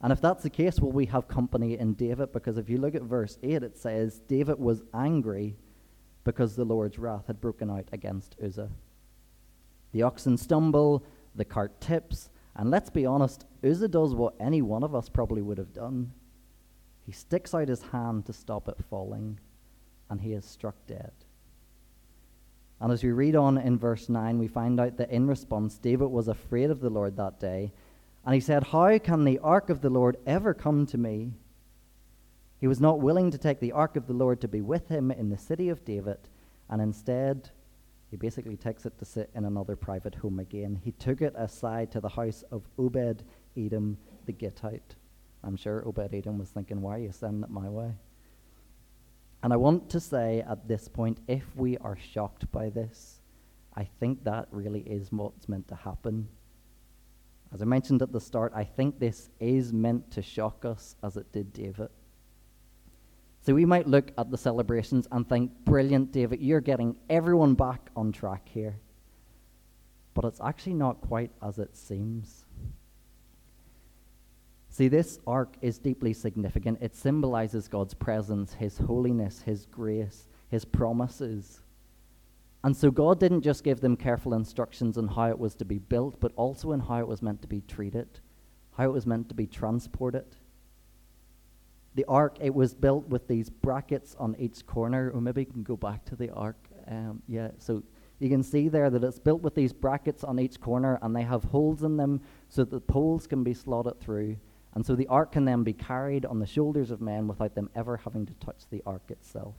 And 0.00 0.12
if 0.12 0.20
that's 0.20 0.44
the 0.44 0.50
case, 0.50 0.78
will 0.80 0.92
we 0.92 1.06
have 1.06 1.28
company 1.28 1.76
in 1.76 1.94
David? 1.94 2.32
Because 2.32 2.56
if 2.56 2.70
you 2.70 2.78
look 2.78 2.94
at 2.94 3.02
verse 3.02 3.36
8, 3.42 3.62
it 3.62 3.76
says, 3.76 4.20
David 4.20 4.58
was 4.58 4.82
angry 4.94 5.56
because 6.24 6.54
the 6.54 6.64
Lord's 6.64 6.98
wrath 6.98 7.26
had 7.26 7.40
broken 7.40 7.70
out 7.70 7.88
against 7.92 8.36
Uzzah. 8.42 8.70
The 9.92 10.02
oxen 10.02 10.36
stumble, 10.36 11.04
the 11.34 11.44
cart 11.44 11.80
tips, 11.80 12.30
and 12.54 12.70
let's 12.70 12.90
be 12.90 13.06
honest, 13.06 13.44
Uzzah 13.64 13.88
does 13.88 14.14
what 14.14 14.34
any 14.38 14.62
one 14.62 14.82
of 14.82 14.94
us 14.94 15.08
probably 15.08 15.42
would 15.42 15.58
have 15.58 15.72
done. 15.72 16.12
He 17.06 17.12
sticks 17.12 17.54
out 17.54 17.68
his 17.68 17.82
hand 17.82 18.26
to 18.26 18.32
stop 18.32 18.68
it 18.68 18.76
falling, 18.90 19.40
and 20.10 20.20
he 20.20 20.32
is 20.32 20.44
struck 20.44 20.74
dead. 20.86 21.12
And 22.80 22.92
as 22.92 23.02
we 23.02 23.10
read 23.10 23.34
on 23.34 23.58
in 23.58 23.78
verse 23.78 24.08
9, 24.08 24.38
we 24.38 24.46
find 24.46 24.78
out 24.78 24.96
that 24.98 25.10
in 25.10 25.26
response, 25.26 25.78
David 25.78 26.08
was 26.08 26.28
afraid 26.28 26.70
of 26.70 26.80
the 26.80 26.90
Lord 26.90 27.16
that 27.16 27.40
day 27.40 27.72
and 28.28 28.34
he 28.34 28.40
said, 28.40 28.64
How 28.64 28.98
can 28.98 29.24
the 29.24 29.38
ark 29.38 29.70
of 29.70 29.80
the 29.80 29.88
Lord 29.88 30.18
ever 30.26 30.52
come 30.52 30.84
to 30.88 30.98
me? 30.98 31.32
He 32.60 32.66
was 32.66 32.78
not 32.78 33.00
willing 33.00 33.30
to 33.30 33.38
take 33.38 33.58
the 33.58 33.72
ark 33.72 33.96
of 33.96 34.06
the 34.06 34.12
Lord 34.12 34.42
to 34.42 34.48
be 34.48 34.60
with 34.60 34.88
him 34.88 35.10
in 35.10 35.30
the 35.30 35.38
city 35.38 35.70
of 35.70 35.84
David, 35.84 36.18
and 36.68 36.82
instead, 36.82 37.48
he 38.10 38.18
basically 38.18 38.56
takes 38.56 38.84
it 38.84 38.98
to 38.98 39.06
sit 39.06 39.30
in 39.34 39.44
another 39.44 39.76
private 39.76 40.14
home 40.16 40.40
again. 40.40 40.80
He 40.84 40.92
took 40.92 41.22
it 41.22 41.34
aside 41.36 41.90
to 41.92 42.00
the 42.00 42.08
house 42.10 42.44
of 42.50 42.68
Obed 42.78 43.22
Edom 43.56 43.96
the 44.26 44.32
Gittite. 44.32 44.96
I'm 45.42 45.56
sure 45.56 45.86
Obed 45.86 46.12
Edom 46.12 46.38
was 46.38 46.50
thinking, 46.50 46.82
Why 46.82 46.96
are 46.96 47.00
you 47.00 47.12
sending 47.12 47.44
it 47.44 47.50
my 47.50 47.68
way? 47.68 47.92
And 49.42 49.52
I 49.52 49.56
want 49.56 49.88
to 49.90 50.00
say 50.00 50.44
at 50.48 50.66
this 50.66 50.88
point, 50.88 51.18
if 51.28 51.44
we 51.56 51.76
are 51.78 51.96
shocked 51.96 52.50
by 52.50 52.70
this, 52.70 53.20
I 53.74 53.84
think 54.00 54.24
that 54.24 54.48
really 54.50 54.80
is 54.80 55.12
what's 55.12 55.48
meant 55.48 55.68
to 55.68 55.76
happen 55.76 56.28
as 57.52 57.62
I 57.62 57.64
mentioned 57.64 58.02
at 58.02 58.12
the 58.12 58.20
start, 58.20 58.52
I 58.54 58.64
think 58.64 58.98
this 58.98 59.30
is 59.40 59.72
meant 59.72 60.10
to 60.12 60.22
shock 60.22 60.64
us 60.64 60.96
as 61.02 61.16
it 61.16 61.32
did 61.32 61.52
David. 61.52 61.88
So 63.40 63.54
we 63.54 63.64
might 63.64 63.86
look 63.86 64.12
at 64.18 64.30
the 64.30 64.36
celebrations 64.36 65.08
and 65.10 65.26
think, 65.26 65.52
brilliant, 65.64 66.12
David, 66.12 66.42
you're 66.42 66.60
getting 66.60 66.96
everyone 67.08 67.54
back 67.54 67.88
on 67.96 68.12
track 68.12 68.48
here. 68.48 68.76
But 70.12 70.26
it's 70.26 70.40
actually 70.40 70.74
not 70.74 71.00
quite 71.00 71.30
as 71.42 71.58
it 71.58 71.74
seems. 71.76 72.44
See, 74.78 74.86
this 74.86 75.18
ark 75.26 75.56
is 75.60 75.76
deeply 75.76 76.12
significant. 76.12 76.78
It 76.80 76.94
symbolizes 76.94 77.66
God's 77.66 77.94
presence, 77.94 78.52
His 78.52 78.78
holiness, 78.78 79.42
His 79.42 79.66
grace, 79.66 80.28
His 80.50 80.64
promises. 80.64 81.62
And 82.62 82.76
so 82.76 82.92
God 82.92 83.18
didn't 83.18 83.40
just 83.40 83.64
give 83.64 83.80
them 83.80 83.96
careful 83.96 84.34
instructions 84.34 84.96
on 84.96 85.08
how 85.08 85.30
it 85.30 85.38
was 85.40 85.56
to 85.56 85.64
be 85.64 85.80
built, 85.80 86.20
but 86.20 86.30
also 86.36 86.70
on 86.70 86.78
how 86.78 87.00
it 87.00 87.08
was 87.08 87.22
meant 87.22 87.42
to 87.42 87.48
be 87.48 87.60
treated, 87.62 88.20
how 88.76 88.84
it 88.84 88.92
was 88.92 89.04
meant 89.04 89.28
to 89.30 89.34
be 89.34 89.48
transported. 89.48 90.36
The 91.96 92.04
ark, 92.04 92.36
it 92.40 92.54
was 92.54 92.72
built 92.72 93.08
with 93.08 93.26
these 93.26 93.50
brackets 93.50 94.14
on 94.16 94.36
each 94.38 94.64
corner, 94.64 95.10
or 95.10 95.20
maybe 95.20 95.40
you 95.40 95.46
can 95.46 95.64
go 95.64 95.76
back 95.76 96.04
to 96.04 96.14
the 96.14 96.30
ark. 96.30 96.68
Um, 96.86 97.20
yeah, 97.26 97.48
so 97.58 97.82
you 98.20 98.28
can 98.28 98.44
see 98.44 98.68
there 98.68 98.90
that 98.90 99.02
it's 99.02 99.18
built 99.18 99.42
with 99.42 99.56
these 99.56 99.72
brackets 99.72 100.22
on 100.22 100.38
each 100.38 100.60
corner, 100.60 101.00
and 101.02 101.16
they 101.16 101.22
have 101.22 101.42
holes 101.42 101.82
in 101.82 101.96
them 101.96 102.20
so 102.48 102.62
that 102.62 102.70
the 102.70 102.80
poles 102.80 103.26
can 103.26 103.42
be 103.42 103.54
slotted 103.54 103.98
through. 103.98 104.36
And 104.78 104.86
so 104.86 104.94
the 104.94 105.08
ark 105.08 105.32
can 105.32 105.44
then 105.44 105.64
be 105.64 105.72
carried 105.72 106.24
on 106.24 106.38
the 106.38 106.46
shoulders 106.46 106.92
of 106.92 107.00
men 107.00 107.26
without 107.26 107.56
them 107.56 107.68
ever 107.74 107.96
having 107.96 108.26
to 108.26 108.32
touch 108.34 108.60
the 108.70 108.80
ark 108.86 109.02
itself. 109.08 109.56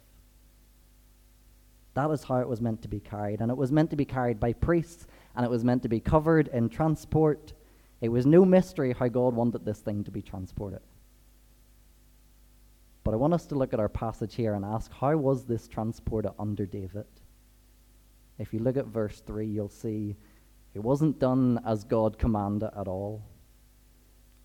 That 1.93 2.09
is 2.11 2.23
how 2.23 2.37
it 2.37 2.47
was 2.47 2.61
meant 2.61 2.81
to 2.83 2.87
be 2.87 3.01
carried. 3.01 3.41
And 3.41 3.51
it 3.51 3.57
was 3.57 3.69
meant 3.69 3.89
to 3.89 3.97
be 3.97 4.05
carried 4.05 4.39
by 4.39 4.53
priests, 4.53 5.07
and 5.35 5.45
it 5.45 5.49
was 5.49 5.65
meant 5.65 5.83
to 5.83 5.89
be 5.89 5.99
covered 5.99 6.47
in 6.47 6.69
transport. 6.69 7.51
It 7.99 8.07
was 8.07 8.25
no 8.25 8.45
mystery 8.45 8.95
how 8.97 9.09
God 9.09 9.33
wanted 9.33 9.65
this 9.65 9.79
thing 9.79 10.05
to 10.05 10.11
be 10.11 10.21
transported. 10.21 10.79
But 13.03 13.13
I 13.13 13.17
want 13.17 13.33
us 13.33 13.45
to 13.47 13.55
look 13.55 13.73
at 13.73 13.81
our 13.81 13.89
passage 13.89 14.35
here 14.35 14.53
and 14.53 14.63
ask 14.63 14.89
how 15.01 15.17
was 15.17 15.43
this 15.43 15.67
transported 15.67 16.31
under 16.39 16.65
David? 16.65 17.07
If 18.37 18.53
you 18.53 18.59
look 18.59 18.77
at 18.77 18.85
verse 18.85 19.19
3, 19.27 19.45
you'll 19.45 19.67
see 19.67 20.15
it 20.73 20.79
wasn't 20.79 21.19
done 21.19 21.59
as 21.65 21.83
God 21.83 22.17
commanded 22.17 22.69
at 22.73 22.87
all. 22.87 23.21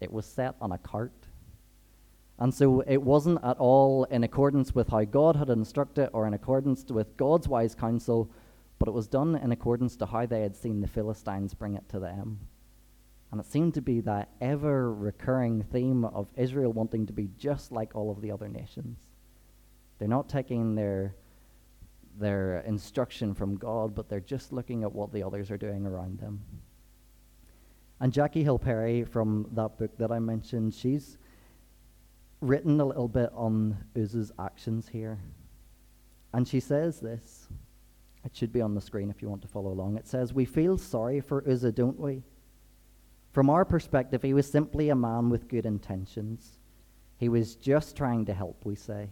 It 0.04 0.12
was 0.12 0.26
set 0.26 0.54
on 0.60 0.70
a 0.70 0.78
cart. 0.78 1.28
And 2.38 2.52
so 2.52 2.80
it 2.80 3.02
wasn't 3.02 3.44
at 3.44 3.58
all 3.58 4.04
in 4.04 4.24
accordance 4.24 4.74
with 4.74 4.88
how 4.88 5.04
God 5.04 5.36
had 5.36 5.50
instructed 5.50 6.10
or 6.12 6.26
in 6.26 6.34
accordance 6.34 6.84
with 6.90 7.16
God's 7.16 7.48
wise 7.48 7.74
counsel, 7.74 8.30
but 8.78 8.88
it 8.88 8.92
was 8.92 9.08
done 9.08 9.36
in 9.36 9.52
accordance 9.52 9.96
to 9.96 10.06
how 10.06 10.26
they 10.26 10.42
had 10.42 10.56
seen 10.56 10.80
the 10.80 10.88
Philistines 10.88 11.54
bring 11.54 11.74
it 11.74 11.88
to 11.88 11.98
them. 11.98 12.40
And 13.30 13.40
it 13.40 13.46
seemed 13.46 13.74
to 13.74 13.82
be 13.82 14.00
that 14.00 14.28
ever 14.40 14.92
recurring 14.92 15.62
theme 15.62 16.04
of 16.04 16.28
Israel 16.36 16.72
wanting 16.72 17.06
to 17.06 17.12
be 17.12 17.30
just 17.38 17.72
like 17.72 17.94
all 17.94 18.10
of 18.10 18.20
the 18.20 18.30
other 18.30 18.48
nations. 18.48 18.98
They're 19.98 20.08
not 20.08 20.28
taking 20.28 20.74
their, 20.74 21.14
their 22.18 22.60
instruction 22.60 23.34
from 23.34 23.56
God, 23.56 23.94
but 23.94 24.08
they're 24.08 24.20
just 24.20 24.52
looking 24.52 24.82
at 24.82 24.92
what 24.92 25.12
the 25.12 25.22
others 25.22 25.50
are 25.50 25.56
doing 25.56 25.86
around 25.86 26.18
them. 26.18 26.42
And 28.00 28.12
Jackie 28.12 28.42
Hill 28.42 28.58
Perry 28.58 29.04
from 29.04 29.48
that 29.52 29.78
book 29.78 29.96
that 29.98 30.10
I 30.10 30.18
mentioned, 30.18 30.74
she's 30.74 31.18
written 32.40 32.80
a 32.80 32.84
little 32.84 33.08
bit 33.08 33.30
on 33.34 33.76
Uzzah's 33.96 34.32
actions 34.38 34.88
here. 34.88 35.18
And 36.32 36.46
she 36.46 36.60
says 36.60 37.00
this. 37.00 37.48
It 38.24 38.34
should 38.34 38.52
be 38.52 38.60
on 38.60 38.74
the 38.74 38.80
screen 38.80 39.10
if 39.10 39.22
you 39.22 39.28
want 39.28 39.42
to 39.42 39.48
follow 39.48 39.70
along. 39.70 39.96
It 39.96 40.08
says, 40.08 40.32
We 40.32 40.44
feel 40.44 40.78
sorry 40.78 41.20
for 41.20 41.48
Uzzah, 41.48 41.72
don't 41.72 42.00
we? 42.00 42.22
From 43.32 43.50
our 43.50 43.64
perspective, 43.64 44.22
he 44.22 44.34
was 44.34 44.50
simply 44.50 44.88
a 44.88 44.96
man 44.96 45.30
with 45.30 45.48
good 45.48 45.66
intentions. 45.66 46.58
He 47.18 47.28
was 47.28 47.54
just 47.54 47.96
trying 47.96 48.24
to 48.26 48.34
help, 48.34 48.64
we 48.64 48.74
say. 48.74 49.08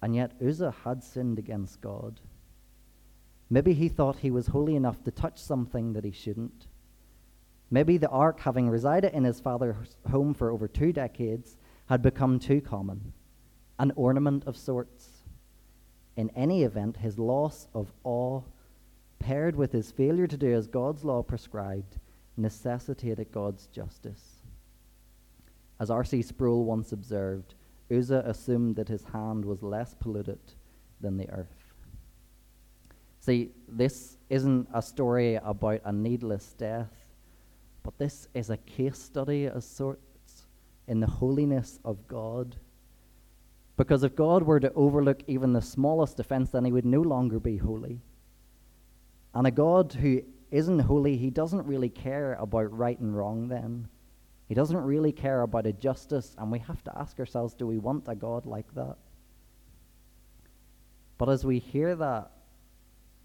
And 0.00 0.14
yet 0.14 0.32
Uzzah 0.40 0.74
had 0.84 1.02
sinned 1.02 1.38
against 1.38 1.80
God. 1.80 2.20
Maybe 3.50 3.72
he 3.72 3.88
thought 3.88 4.18
he 4.18 4.30
was 4.30 4.48
holy 4.48 4.76
enough 4.76 5.02
to 5.04 5.10
touch 5.10 5.38
something 5.38 5.94
that 5.94 6.04
he 6.04 6.12
shouldn't. 6.12 6.67
Maybe 7.70 7.98
the 7.98 8.08
ark, 8.08 8.40
having 8.40 8.70
resided 8.70 9.12
in 9.12 9.24
his 9.24 9.40
father's 9.40 9.96
home 10.10 10.32
for 10.34 10.50
over 10.50 10.66
two 10.66 10.92
decades, 10.92 11.56
had 11.86 12.02
become 12.02 12.38
too 12.38 12.60
common, 12.60 13.12
an 13.78 13.92
ornament 13.94 14.44
of 14.46 14.56
sorts. 14.56 15.24
In 16.16 16.30
any 16.30 16.62
event, 16.62 16.96
his 16.96 17.18
loss 17.18 17.68
of 17.74 17.92
awe, 18.04 18.42
paired 19.18 19.54
with 19.54 19.72
his 19.72 19.90
failure 19.90 20.26
to 20.26 20.36
do 20.36 20.54
as 20.54 20.66
God's 20.66 21.04
law 21.04 21.22
prescribed, 21.22 21.98
necessitated 22.36 23.32
God's 23.32 23.66
justice. 23.66 24.36
As 25.80 25.90
R.C. 25.90 26.22
Sproul 26.22 26.64
once 26.64 26.92
observed, 26.92 27.54
Uzzah 27.90 28.22
assumed 28.26 28.76
that 28.76 28.88
his 28.88 29.04
hand 29.04 29.44
was 29.44 29.62
less 29.62 29.94
polluted 29.94 30.40
than 31.00 31.16
the 31.16 31.28
earth. 31.30 31.74
See, 33.20 33.50
this 33.68 34.16
isn't 34.30 34.68
a 34.72 34.82
story 34.82 35.36
about 35.36 35.82
a 35.84 35.92
needless 35.92 36.54
death, 36.54 36.92
but 37.88 37.96
this 37.96 38.28
is 38.34 38.50
a 38.50 38.58
case 38.58 38.98
study 38.98 39.46
of 39.46 39.64
sorts 39.64 40.44
in 40.88 41.00
the 41.00 41.06
holiness 41.06 41.80
of 41.86 42.06
God. 42.06 42.54
Because 43.78 44.02
if 44.02 44.14
God 44.14 44.42
were 44.42 44.60
to 44.60 44.70
overlook 44.74 45.22
even 45.26 45.54
the 45.54 45.62
smallest 45.62 46.20
offense, 46.20 46.50
then 46.50 46.66
he 46.66 46.70
would 46.70 46.84
no 46.84 47.00
longer 47.00 47.40
be 47.40 47.56
holy. 47.56 48.02
And 49.32 49.46
a 49.46 49.50
God 49.50 49.94
who 49.94 50.20
isn't 50.50 50.80
holy, 50.80 51.16
he 51.16 51.30
doesn't 51.30 51.64
really 51.64 51.88
care 51.88 52.34
about 52.34 52.76
right 52.76 52.98
and 52.98 53.16
wrong 53.16 53.48
then. 53.48 53.88
He 54.48 54.54
doesn't 54.54 54.76
really 54.76 55.12
care 55.12 55.40
about 55.40 55.64
a 55.64 55.72
justice, 55.72 56.36
and 56.36 56.52
we 56.52 56.58
have 56.58 56.84
to 56.84 56.98
ask 56.98 57.18
ourselves 57.18 57.54
do 57.54 57.66
we 57.66 57.78
want 57.78 58.04
a 58.06 58.14
God 58.14 58.44
like 58.44 58.70
that? 58.74 58.96
But 61.16 61.30
as 61.30 61.42
we 61.42 61.58
hear 61.58 61.96
that, 61.96 62.32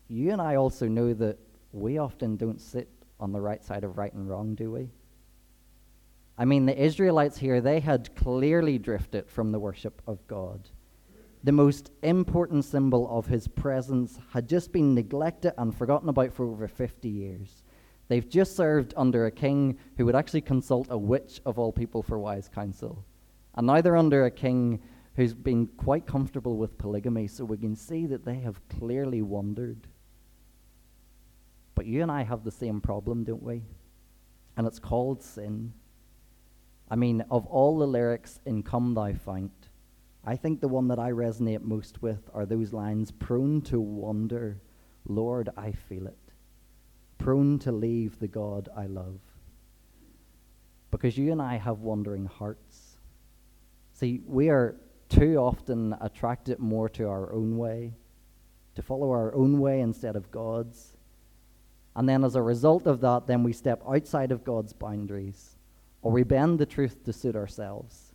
you 0.07 0.31
and 0.31 0.41
I 0.41 0.55
also 0.55 0.87
know 0.87 1.13
that 1.15 1.37
we 1.73 1.97
often 1.97 2.37
don't 2.37 2.61
sit 2.61 2.87
on 3.23 3.31
the 3.31 3.41
right 3.41 3.63
side 3.63 3.83
of 3.83 3.97
right 3.97 4.13
and 4.13 4.29
wrong, 4.29 4.53
do 4.53 4.69
we? 4.69 4.89
I 6.37 6.45
mean, 6.45 6.65
the 6.65 6.79
Israelites 6.79 7.37
here, 7.37 7.61
they 7.61 7.79
had 7.79 8.15
clearly 8.15 8.77
drifted 8.77 9.29
from 9.29 9.51
the 9.51 9.59
worship 9.59 10.01
of 10.05 10.25
God. 10.27 10.69
The 11.43 11.51
most 11.51 11.91
important 12.03 12.65
symbol 12.65 13.07
of 13.09 13.27
his 13.27 13.47
presence 13.47 14.19
had 14.31 14.47
just 14.47 14.71
been 14.71 14.93
neglected 14.93 15.53
and 15.57 15.75
forgotten 15.75 16.09
about 16.09 16.33
for 16.33 16.45
over 16.45 16.67
50 16.67 17.09
years. 17.09 17.63
They've 18.07 18.27
just 18.27 18.55
served 18.55 18.93
under 18.97 19.25
a 19.25 19.31
king 19.31 19.77
who 19.97 20.05
would 20.05 20.15
actually 20.15 20.41
consult 20.41 20.87
a 20.89 20.97
witch 20.97 21.41
of 21.45 21.57
all 21.57 21.71
people 21.71 22.03
for 22.03 22.19
wise 22.19 22.49
counsel. 22.53 23.05
And 23.55 23.67
now 23.67 23.81
they're 23.81 23.97
under 23.97 24.25
a 24.25 24.31
king 24.31 24.81
who's 25.15 25.33
been 25.33 25.67
quite 25.77 26.07
comfortable 26.07 26.57
with 26.57 26.77
polygamy, 26.77 27.27
so 27.27 27.45
we 27.45 27.57
can 27.57 27.75
see 27.75 28.05
that 28.07 28.25
they 28.25 28.39
have 28.39 28.67
clearly 28.67 29.21
wandered. 29.21 29.87
But 31.75 31.85
you 31.85 32.01
and 32.01 32.11
I 32.11 32.23
have 32.23 32.43
the 32.43 32.51
same 32.51 32.81
problem, 32.81 33.23
don't 33.23 33.43
we? 33.43 33.63
And 34.55 34.67
it's 34.67 34.79
called 34.79 35.23
sin. 35.23 35.73
I 36.89 36.95
mean, 36.95 37.23
of 37.31 37.45
all 37.47 37.77
the 37.77 37.87
lyrics 37.87 38.39
in 38.45 38.63
Come 38.63 38.93
Thou 38.93 39.13
Fount, 39.13 39.69
I 40.23 40.35
think 40.35 40.61
the 40.61 40.67
one 40.67 40.87
that 40.89 40.99
I 40.99 41.11
resonate 41.11 41.63
most 41.63 42.01
with 42.01 42.29
are 42.33 42.45
those 42.45 42.71
lines 42.71 43.11
prone 43.11 43.61
to 43.63 43.79
wander, 43.79 44.61
Lord, 45.05 45.49
I 45.57 45.71
feel 45.71 46.07
it. 46.07 46.17
Prone 47.17 47.59
to 47.59 47.71
leave 47.71 48.19
the 48.19 48.27
God 48.27 48.69
I 48.75 48.85
love. 48.85 49.19
Because 50.91 51.17
you 51.17 51.31
and 51.31 51.41
I 51.41 51.57
have 51.57 51.79
wandering 51.79 52.25
hearts. 52.25 52.97
See, 53.93 54.21
we 54.25 54.49
are 54.49 54.75
too 55.09 55.37
often 55.37 55.95
attracted 55.99 56.59
more 56.59 56.87
to 56.89 57.07
our 57.07 57.33
own 57.33 57.57
way, 57.57 57.93
to 58.75 58.81
follow 58.81 59.11
our 59.11 59.33
own 59.33 59.59
way 59.59 59.81
instead 59.81 60.15
of 60.15 60.31
God's. 60.31 60.93
And 61.95 62.09
then 62.09 62.23
as 62.23 62.35
a 62.35 62.41
result 62.41 62.87
of 62.87 63.01
that, 63.01 63.27
then 63.27 63.43
we 63.43 63.53
step 63.53 63.81
outside 63.87 64.31
of 64.31 64.43
God's 64.43 64.73
boundaries 64.73 65.55
or 66.03 66.11
we 66.11 66.23
bend 66.23 66.59
the 66.59 66.65
truth 66.65 67.03
to 67.05 67.13
suit 67.13 67.35
ourselves, 67.35 68.13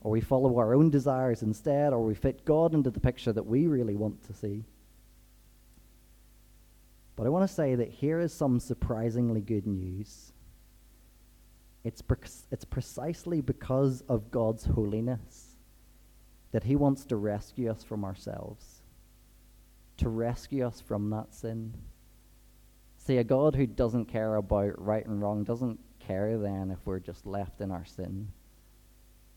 or 0.00 0.10
we 0.10 0.20
follow 0.20 0.58
our 0.58 0.74
own 0.74 0.90
desires 0.90 1.42
instead, 1.42 1.92
or 1.92 2.04
we 2.04 2.14
fit 2.14 2.44
God 2.44 2.74
into 2.74 2.90
the 2.90 3.00
picture 3.00 3.32
that 3.32 3.46
we 3.46 3.68
really 3.68 3.94
want 3.94 4.24
to 4.26 4.34
see. 4.34 4.64
But 7.14 7.26
I 7.26 7.30
want 7.30 7.48
to 7.48 7.54
say 7.54 7.76
that 7.76 7.88
here 7.88 8.18
is 8.18 8.32
some 8.32 8.58
surprisingly 8.58 9.40
good 9.40 9.66
news. 9.66 10.32
It's, 11.84 12.02
pre- 12.02 12.18
it's 12.50 12.64
precisely 12.64 13.40
because 13.40 14.02
of 14.08 14.30
God's 14.32 14.64
holiness 14.64 15.56
that 16.50 16.64
He 16.64 16.74
wants 16.74 17.04
to 17.04 17.16
rescue 17.16 17.70
us 17.70 17.84
from 17.84 18.04
ourselves, 18.04 18.82
to 19.98 20.08
rescue 20.08 20.66
us 20.66 20.80
from 20.80 21.10
that 21.10 21.34
sin. 21.34 21.74
See, 23.10 23.16
a 23.16 23.24
God 23.24 23.56
who 23.56 23.66
doesn't 23.66 24.04
care 24.04 24.36
about 24.36 24.80
right 24.80 25.04
and 25.04 25.20
wrong 25.20 25.42
doesn't 25.42 25.80
care 25.98 26.38
then 26.38 26.70
if 26.70 26.78
we're 26.84 27.00
just 27.00 27.26
left 27.26 27.60
in 27.60 27.72
our 27.72 27.84
sin. 27.84 28.28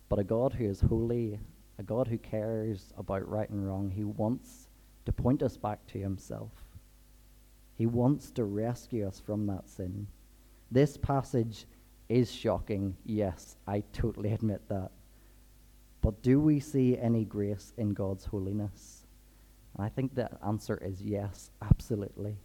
But 0.10 0.20
a 0.20 0.24
God 0.24 0.54
who 0.54 0.66
is 0.66 0.80
holy, 0.80 1.40
a 1.80 1.82
God 1.82 2.08
who 2.08 2.20
cares 2.20 2.94
about 3.00 3.28
right 3.28 3.50
and 3.50 3.68
wrong, 3.68 3.90
he 3.90 4.04
wants 4.04 4.68
to 5.06 5.12
point 5.12 5.42
us 5.42 5.58
back 5.58 5.88
to 5.88 5.98
himself. 5.98 6.52
He 7.76 7.88
wants 7.88 8.30
to 8.34 8.44
rescue 8.44 9.08
us 9.08 9.20
from 9.20 9.48
that 9.48 9.68
sin. 9.68 10.06
This 10.70 10.96
passage 10.96 11.66
is 12.10 12.32
shocking. 12.32 12.96
Yes, 13.08 13.58
I 13.66 13.82
totally 13.92 14.34
admit 14.34 14.70
that. 14.70 14.92
But 16.02 16.22
do 16.22 16.40
we 16.40 16.60
see 16.60 16.96
any 16.96 17.26
grace 17.26 17.74
in 17.78 17.96
God's 17.96 18.26
holiness? 18.26 19.08
And 19.76 19.84
I 19.84 19.90
think 19.90 20.14
the 20.14 20.30
answer 20.46 20.78
is 20.78 21.02
yes, 21.02 21.50
absolutely. 21.60 22.38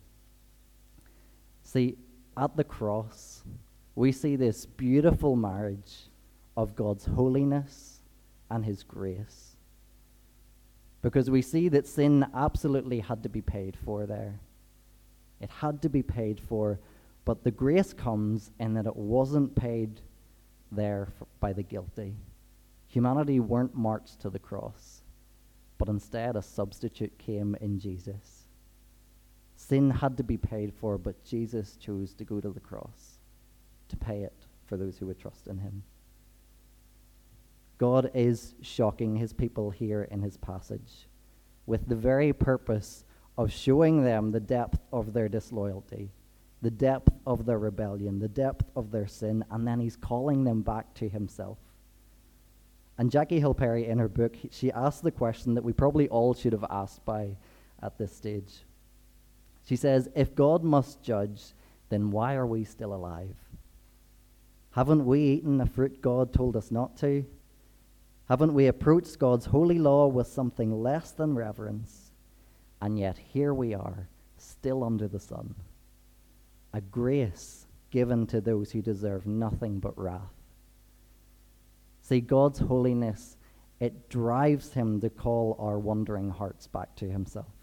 See, 1.68 1.98
at 2.34 2.56
the 2.56 2.64
cross, 2.64 3.42
we 3.94 4.10
see 4.10 4.36
this 4.36 4.64
beautiful 4.64 5.36
marriage 5.36 6.08
of 6.56 6.74
God's 6.74 7.04
holiness 7.04 8.00
and 8.48 8.64
his 8.64 8.82
grace. 8.82 9.54
Because 11.02 11.28
we 11.28 11.42
see 11.42 11.68
that 11.68 11.86
sin 11.86 12.24
absolutely 12.34 13.00
had 13.00 13.22
to 13.22 13.28
be 13.28 13.42
paid 13.42 13.76
for 13.84 14.06
there. 14.06 14.40
It 15.42 15.50
had 15.50 15.82
to 15.82 15.90
be 15.90 16.02
paid 16.02 16.40
for, 16.40 16.78
but 17.26 17.44
the 17.44 17.50
grace 17.50 17.92
comes 17.92 18.50
in 18.58 18.72
that 18.72 18.86
it 18.86 18.96
wasn't 18.96 19.54
paid 19.54 20.00
there 20.72 21.08
by 21.38 21.52
the 21.52 21.62
guilty. 21.62 22.14
Humanity 22.86 23.40
weren't 23.40 23.76
marched 23.76 24.20
to 24.20 24.30
the 24.30 24.38
cross, 24.38 25.02
but 25.76 25.88
instead 25.88 26.34
a 26.34 26.40
substitute 26.40 27.18
came 27.18 27.54
in 27.60 27.78
Jesus. 27.78 28.37
Sin 29.58 29.90
had 29.90 30.16
to 30.16 30.22
be 30.22 30.36
paid 30.36 30.72
for, 30.72 30.96
but 30.96 31.24
Jesus 31.24 31.76
chose 31.76 32.14
to 32.14 32.24
go 32.24 32.40
to 32.40 32.48
the 32.48 32.60
cross 32.60 33.18
to 33.88 33.96
pay 33.96 34.22
it 34.22 34.46
for 34.66 34.76
those 34.76 34.96
who 34.96 35.06
would 35.06 35.18
trust 35.18 35.48
in 35.48 35.58
him. 35.58 35.82
God 37.76 38.12
is 38.14 38.54
shocking 38.62 39.16
his 39.16 39.32
people 39.32 39.70
here 39.70 40.04
in 40.12 40.22
his 40.22 40.36
passage 40.36 41.08
with 41.66 41.88
the 41.88 41.96
very 41.96 42.32
purpose 42.32 43.04
of 43.36 43.52
showing 43.52 44.04
them 44.04 44.30
the 44.30 44.40
depth 44.40 44.78
of 44.92 45.12
their 45.12 45.28
disloyalty, 45.28 46.12
the 46.62 46.70
depth 46.70 47.12
of 47.26 47.44
their 47.44 47.58
rebellion, 47.58 48.20
the 48.20 48.28
depth 48.28 48.64
of 48.76 48.92
their 48.92 49.08
sin, 49.08 49.44
and 49.50 49.66
then 49.66 49.80
he's 49.80 49.96
calling 49.96 50.44
them 50.44 50.62
back 50.62 50.94
to 50.94 51.08
himself. 51.08 51.58
And 52.96 53.10
Jackie 53.10 53.40
Hill 53.40 53.54
Perry, 53.54 53.86
in 53.86 53.98
her 53.98 54.08
book, 54.08 54.36
she 54.52 54.70
asked 54.70 55.02
the 55.02 55.10
question 55.10 55.54
that 55.54 55.64
we 55.64 55.72
probably 55.72 56.08
all 56.08 56.32
should 56.32 56.52
have 56.52 56.64
asked 56.70 57.04
by 57.04 57.36
at 57.82 57.98
this 57.98 58.14
stage. 58.14 58.64
She 59.68 59.76
says, 59.76 60.08
If 60.14 60.34
God 60.34 60.64
must 60.64 61.02
judge, 61.02 61.52
then 61.90 62.10
why 62.10 62.36
are 62.36 62.46
we 62.46 62.64
still 62.64 62.94
alive? 62.94 63.36
Haven't 64.70 65.04
we 65.04 65.20
eaten 65.20 65.58
the 65.58 65.66
fruit 65.66 66.00
God 66.00 66.32
told 66.32 66.56
us 66.56 66.70
not 66.70 66.96
to? 66.98 67.26
Haven't 68.30 68.54
we 68.54 68.66
approached 68.66 69.18
God's 69.18 69.44
holy 69.44 69.78
law 69.78 70.06
with 70.06 70.26
something 70.26 70.82
less 70.82 71.10
than 71.10 71.34
reverence? 71.34 72.12
And 72.80 72.98
yet 72.98 73.18
here 73.18 73.52
we 73.52 73.74
are, 73.74 74.08
still 74.38 74.82
under 74.82 75.06
the 75.06 75.20
sun. 75.20 75.54
A 76.72 76.80
grace 76.80 77.66
given 77.90 78.26
to 78.28 78.40
those 78.40 78.72
who 78.72 78.80
deserve 78.80 79.26
nothing 79.26 79.80
but 79.80 79.98
wrath. 79.98 80.32
See, 82.00 82.22
God's 82.22 82.60
holiness, 82.60 83.36
it 83.80 84.08
drives 84.08 84.72
him 84.72 84.98
to 85.02 85.10
call 85.10 85.56
our 85.58 85.78
wandering 85.78 86.30
hearts 86.30 86.66
back 86.66 86.96
to 86.96 87.10
himself. 87.10 87.57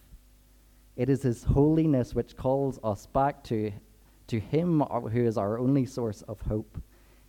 It 0.95 1.09
is 1.09 1.23
his 1.23 1.43
holiness 1.43 2.15
which 2.15 2.37
calls 2.37 2.79
us 2.83 3.05
back 3.07 3.43
to, 3.45 3.71
to 4.27 4.39
him 4.39 4.81
who 4.81 5.25
is 5.25 5.37
our 5.37 5.59
only 5.59 5.85
source 5.85 6.21
of 6.23 6.41
hope. 6.41 6.81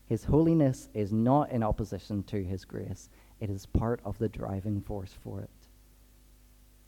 His 0.07 0.25
holiness 0.25 0.89
is 0.95 1.13
not 1.13 1.51
in 1.51 1.63
opposition 1.63 2.23
to 2.25 2.43
his 2.45 2.65
grace. 2.65 3.09
It 3.41 3.51
is 3.51 3.67
part 3.67 4.01
of 4.05 4.19
the 4.19 4.29
driving 4.29 4.81
force 4.81 5.13
for 5.23 5.41
it. 5.41 5.51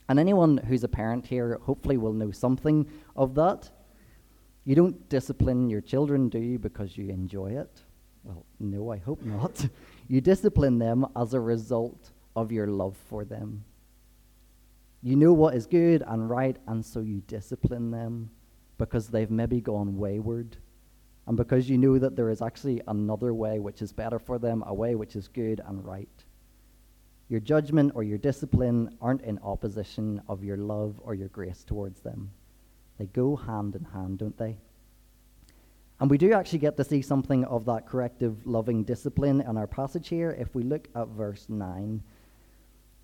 And 0.08 0.18
anyone 0.18 0.56
who's 0.56 0.84
a 0.84 0.88
parent 0.88 1.26
here 1.26 1.58
hopefully 1.62 1.98
will 1.98 2.12
know 2.12 2.30
something 2.30 2.88
of 3.16 3.34
that. 3.34 3.70
You 4.64 4.74
don't 4.74 5.08
discipline 5.08 5.68
your 5.68 5.80
children, 5.80 6.28
do 6.28 6.38
you, 6.38 6.58
because 6.58 6.96
you 6.96 7.10
enjoy 7.10 7.52
it? 7.52 7.82
Well, 8.22 8.44
no, 8.60 8.92
I 8.92 8.98
hope 8.98 9.22
not. 9.22 9.66
you 10.08 10.20
discipline 10.20 10.78
them 10.78 11.06
as 11.16 11.34
a 11.34 11.40
result 11.40 12.12
of 12.36 12.52
your 12.52 12.68
love 12.68 12.96
for 13.08 13.24
them. 13.24 13.64
You 15.02 15.16
know 15.16 15.32
what 15.32 15.54
is 15.54 15.66
good 15.66 16.02
and 16.06 16.28
right, 16.28 16.56
and 16.66 16.84
so 16.84 17.00
you 17.00 17.22
discipline 17.26 17.90
them 17.90 18.30
because 18.78 19.08
they've 19.08 19.30
maybe 19.30 19.60
gone 19.60 19.96
wayward, 19.96 20.56
and 21.26 21.36
because 21.36 21.68
you 21.68 21.78
know 21.78 21.98
that 21.98 22.16
there 22.16 22.30
is 22.30 22.42
actually 22.42 22.80
another 22.88 23.34
way 23.34 23.58
which 23.58 23.82
is 23.82 23.92
better 23.92 24.18
for 24.18 24.38
them, 24.38 24.64
a 24.66 24.74
way 24.74 24.94
which 24.94 25.14
is 25.14 25.28
good 25.28 25.60
and 25.66 25.84
right. 25.84 26.24
Your 27.28 27.40
judgment 27.40 27.92
or 27.94 28.02
your 28.02 28.18
discipline 28.18 28.96
aren't 29.00 29.22
in 29.22 29.38
opposition 29.42 30.22
of 30.28 30.42
your 30.42 30.56
love 30.56 30.98
or 31.02 31.14
your 31.14 31.28
grace 31.28 31.62
towards 31.62 32.00
them. 32.00 32.30
They 32.98 33.06
go 33.06 33.36
hand 33.36 33.76
in 33.76 33.84
hand, 33.84 34.18
don't 34.18 34.36
they? 34.38 34.56
And 36.00 36.10
we 36.10 36.18
do 36.18 36.32
actually 36.32 36.60
get 36.60 36.76
to 36.76 36.84
see 36.84 37.02
something 37.02 37.44
of 37.44 37.64
that 37.66 37.86
corrective, 37.86 38.46
loving 38.46 38.84
discipline 38.84 39.40
in 39.40 39.56
our 39.56 39.66
passage 39.66 40.08
here 40.08 40.30
if 40.38 40.54
we 40.54 40.62
look 40.62 40.88
at 40.94 41.08
verse 41.08 41.46
9. 41.48 42.02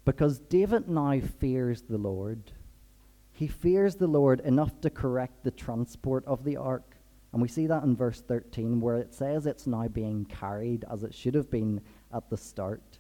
Because 0.04 0.38
David 0.38 0.88
now 0.88 1.18
fears 1.20 1.82
the 1.82 1.98
Lord. 1.98 2.52
He 3.32 3.46
fears 3.46 3.96
the 3.96 4.06
Lord 4.06 4.40
enough 4.40 4.80
to 4.82 4.90
correct 4.90 5.42
the 5.42 5.50
transport 5.50 6.24
of 6.26 6.44
the 6.44 6.56
ark. 6.56 6.96
And 7.32 7.42
we 7.42 7.48
see 7.48 7.66
that 7.66 7.82
in 7.82 7.96
verse 7.96 8.20
13, 8.20 8.80
where 8.80 8.98
it 8.98 9.12
says 9.12 9.46
it's 9.46 9.66
now 9.66 9.88
being 9.88 10.24
carried 10.26 10.84
as 10.90 11.02
it 11.02 11.14
should 11.14 11.34
have 11.34 11.50
been 11.50 11.80
at 12.12 12.30
the 12.30 12.36
start. 12.36 12.98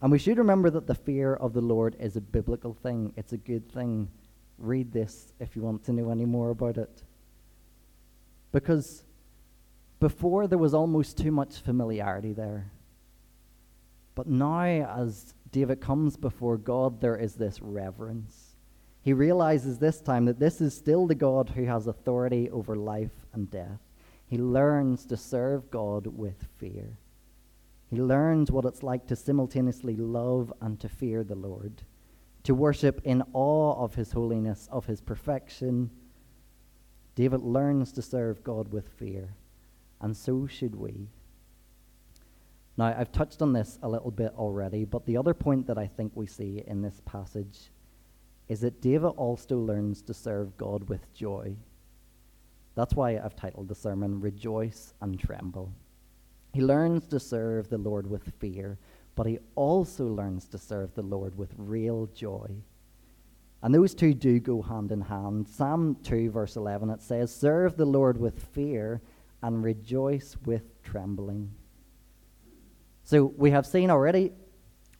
And 0.00 0.10
we 0.10 0.18
should 0.18 0.38
remember 0.38 0.70
that 0.70 0.86
the 0.86 0.94
fear 0.94 1.34
of 1.34 1.52
the 1.52 1.60
Lord 1.60 1.96
is 2.00 2.16
a 2.16 2.22
biblical 2.22 2.72
thing, 2.72 3.12
it's 3.16 3.34
a 3.34 3.36
good 3.36 3.70
thing. 3.70 4.08
Read 4.58 4.92
this 4.92 5.34
if 5.38 5.54
you 5.54 5.62
want 5.62 5.84
to 5.84 5.92
know 5.92 6.10
any 6.10 6.24
more 6.24 6.50
about 6.50 6.78
it. 6.78 7.02
Because 8.52 9.04
before 10.00 10.46
there 10.46 10.58
was 10.58 10.72
almost 10.72 11.18
too 11.18 11.30
much 11.30 11.58
familiarity 11.58 12.32
there. 12.32 12.70
But 14.14 14.26
now, 14.26 14.62
as 14.62 15.34
David 15.52 15.80
comes 15.80 16.16
before 16.16 16.56
God, 16.56 17.00
there 17.00 17.16
is 17.16 17.34
this 17.34 17.60
reverence. 17.60 18.54
He 19.02 19.12
realizes 19.12 19.78
this 19.78 20.00
time 20.00 20.26
that 20.26 20.38
this 20.38 20.60
is 20.60 20.74
still 20.74 21.06
the 21.06 21.14
God 21.14 21.50
who 21.50 21.64
has 21.64 21.86
authority 21.86 22.50
over 22.50 22.76
life 22.76 23.26
and 23.32 23.50
death. 23.50 23.80
He 24.26 24.38
learns 24.38 25.06
to 25.06 25.16
serve 25.16 25.70
God 25.70 26.06
with 26.06 26.46
fear. 26.58 26.98
He 27.88 27.96
learns 27.96 28.52
what 28.52 28.64
it's 28.64 28.84
like 28.84 29.06
to 29.08 29.16
simultaneously 29.16 29.96
love 29.96 30.52
and 30.60 30.78
to 30.78 30.88
fear 30.88 31.24
the 31.24 31.34
Lord, 31.34 31.82
to 32.44 32.54
worship 32.54 33.00
in 33.04 33.24
awe 33.32 33.82
of 33.82 33.96
his 33.96 34.12
holiness, 34.12 34.68
of 34.70 34.86
his 34.86 35.00
perfection. 35.00 35.90
David 37.16 37.40
learns 37.40 37.90
to 37.92 38.02
serve 38.02 38.44
God 38.44 38.68
with 38.72 38.88
fear, 38.88 39.34
and 40.00 40.16
so 40.16 40.46
should 40.46 40.76
we. 40.76 41.08
Now, 42.80 42.94
I've 42.98 43.12
touched 43.12 43.42
on 43.42 43.52
this 43.52 43.78
a 43.82 43.88
little 43.90 44.10
bit 44.10 44.32
already, 44.38 44.86
but 44.86 45.04
the 45.04 45.18
other 45.18 45.34
point 45.34 45.66
that 45.66 45.76
I 45.76 45.86
think 45.86 46.12
we 46.14 46.26
see 46.26 46.64
in 46.66 46.80
this 46.80 47.02
passage 47.04 47.68
is 48.48 48.62
that 48.62 48.80
David 48.80 49.08
also 49.18 49.58
learns 49.58 50.00
to 50.00 50.14
serve 50.14 50.56
God 50.56 50.88
with 50.88 51.12
joy. 51.12 51.56
That's 52.76 52.94
why 52.94 53.18
I've 53.18 53.36
titled 53.36 53.68
the 53.68 53.74
sermon 53.74 54.18
Rejoice 54.18 54.94
and 55.02 55.20
Tremble. 55.20 55.70
He 56.54 56.62
learns 56.62 57.06
to 57.08 57.20
serve 57.20 57.68
the 57.68 57.76
Lord 57.76 58.08
with 58.08 58.32
fear, 58.40 58.78
but 59.14 59.26
he 59.26 59.40
also 59.56 60.06
learns 60.06 60.48
to 60.48 60.56
serve 60.56 60.94
the 60.94 61.02
Lord 61.02 61.36
with 61.36 61.52
real 61.58 62.06
joy. 62.14 62.48
And 63.62 63.74
those 63.74 63.94
two 63.94 64.14
do 64.14 64.40
go 64.40 64.62
hand 64.62 64.90
in 64.90 65.02
hand. 65.02 65.50
Psalm 65.50 65.98
2, 66.02 66.30
verse 66.30 66.56
11, 66.56 66.88
it 66.88 67.02
says, 67.02 67.30
Serve 67.30 67.76
the 67.76 67.84
Lord 67.84 68.18
with 68.18 68.42
fear 68.42 69.02
and 69.42 69.62
rejoice 69.62 70.34
with 70.46 70.82
trembling. 70.82 71.50
So 73.10 73.34
we 73.36 73.50
have 73.50 73.66
seen 73.66 73.90
already 73.90 74.30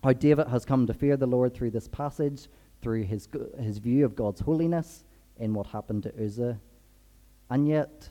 how 0.03 0.13
David 0.13 0.49
has 0.49 0.65
come 0.65 0.85
to 0.89 0.93
fear 0.93 1.17
the 1.17 1.29
Lord 1.29 1.55
through 1.55 1.71
this 1.71 1.87
passage, 1.87 2.49
through 2.83 3.05
his, 3.05 3.29
his 3.61 3.79
view 3.79 4.05
of 4.05 4.17
God's 4.17 4.41
holiness 4.41 5.05
in 5.39 5.55
what 5.55 5.69
happened 5.69 6.03
to 6.03 6.25
Uzzah. 6.25 6.59
And 7.51 7.69
yet, 7.69 8.09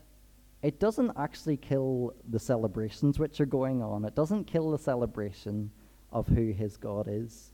it 0.62 0.80
doesn't 0.80 1.12
actually 1.18 1.58
kill 1.58 2.14
the 2.30 2.40
celebrations 2.40 3.20
which 3.20 3.42
are 3.42 3.46
going 3.46 3.84
on. 3.84 4.06
It 4.06 4.16
doesn't 4.16 4.46
kill 4.46 4.72
the 4.72 4.78
celebration 4.78 5.70
of 6.14 6.30
who 6.30 6.54
his 6.54 6.78
God 6.78 7.10
is. 7.10 7.52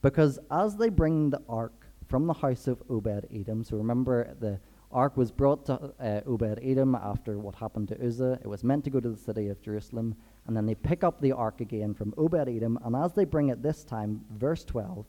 Because 0.00 0.38
as 0.50 0.78
they 0.78 0.88
bring 0.88 1.28
the 1.28 1.42
ark 1.46 1.86
from 2.08 2.26
the 2.26 2.32
house 2.32 2.68
of 2.68 2.82
Obed 2.88 3.26
Edom, 3.30 3.64
so 3.64 3.76
remember 3.76 4.34
the 4.40 4.58
ark 4.90 5.18
was 5.18 5.30
brought 5.30 5.66
to 5.66 5.92
uh, 6.00 6.22
Obed 6.26 6.58
Edom 6.62 6.94
after 6.94 7.36
what 7.36 7.54
happened 7.56 7.88
to 7.88 8.02
Uzzah. 8.02 8.38
It 8.42 8.46
was 8.46 8.64
meant 8.64 8.84
to 8.84 8.90
go 8.90 8.98
to 8.98 9.10
the 9.10 9.18
city 9.18 9.48
of 9.48 9.60
Jerusalem. 9.60 10.16
And 10.46 10.56
then 10.56 10.66
they 10.66 10.74
pick 10.74 11.02
up 11.02 11.20
the 11.20 11.32
ark 11.32 11.60
again 11.60 11.94
from 11.94 12.14
Obed 12.16 12.48
Edom. 12.48 12.78
And 12.84 12.94
as 12.94 13.14
they 13.14 13.24
bring 13.24 13.48
it 13.48 13.62
this 13.62 13.82
time, 13.84 14.24
verse 14.30 14.64
12, 14.64 15.06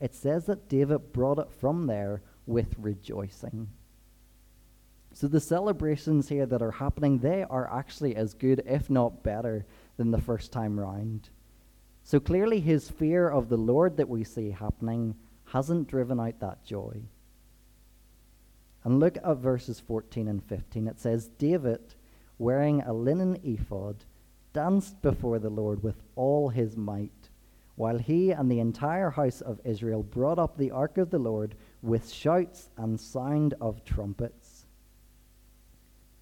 it 0.00 0.14
says 0.14 0.46
that 0.46 0.68
David 0.68 1.12
brought 1.12 1.38
it 1.38 1.50
from 1.50 1.86
there 1.86 2.22
with 2.46 2.74
rejoicing. 2.78 3.68
So 5.12 5.26
the 5.26 5.40
celebrations 5.40 6.28
here 6.28 6.46
that 6.46 6.62
are 6.62 6.70
happening, 6.70 7.18
they 7.18 7.42
are 7.42 7.70
actually 7.72 8.14
as 8.14 8.34
good, 8.34 8.62
if 8.66 8.88
not 8.88 9.22
better, 9.22 9.66
than 9.96 10.10
the 10.10 10.20
first 10.20 10.52
time 10.52 10.78
round. 10.78 11.28
So 12.04 12.20
clearly, 12.20 12.60
his 12.60 12.88
fear 12.88 13.28
of 13.28 13.48
the 13.48 13.56
Lord 13.56 13.96
that 13.96 14.08
we 14.08 14.24
see 14.24 14.50
happening 14.50 15.16
hasn't 15.46 15.88
driven 15.88 16.20
out 16.20 16.40
that 16.40 16.64
joy. 16.64 17.02
And 18.84 19.00
look 19.00 19.18
at 19.18 19.36
verses 19.38 19.80
14 19.80 20.28
and 20.28 20.42
15. 20.44 20.86
It 20.86 21.00
says, 21.00 21.28
David, 21.38 21.80
wearing 22.38 22.80
a 22.82 22.92
linen 22.92 23.38
ephod, 23.42 24.04
danced 24.52 25.00
before 25.02 25.38
the 25.38 25.50
Lord 25.50 25.82
with 25.82 26.02
all 26.16 26.48
his 26.48 26.76
might, 26.76 27.28
while 27.76 27.98
he 27.98 28.30
and 28.30 28.50
the 28.50 28.60
entire 28.60 29.10
house 29.10 29.40
of 29.40 29.60
Israel 29.64 30.02
brought 30.02 30.38
up 30.38 30.56
the 30.56 30.70
ark 30.70 30.98
of 30.98 31.10
the 31.10 31.18
Lord 31.18 31.54
with 31.82 32.10
shouts 32.10 32.70
and 32.76 32.98
sound 32.98 33.54
of 33.60 33.84
trumpets. 33.84 34.66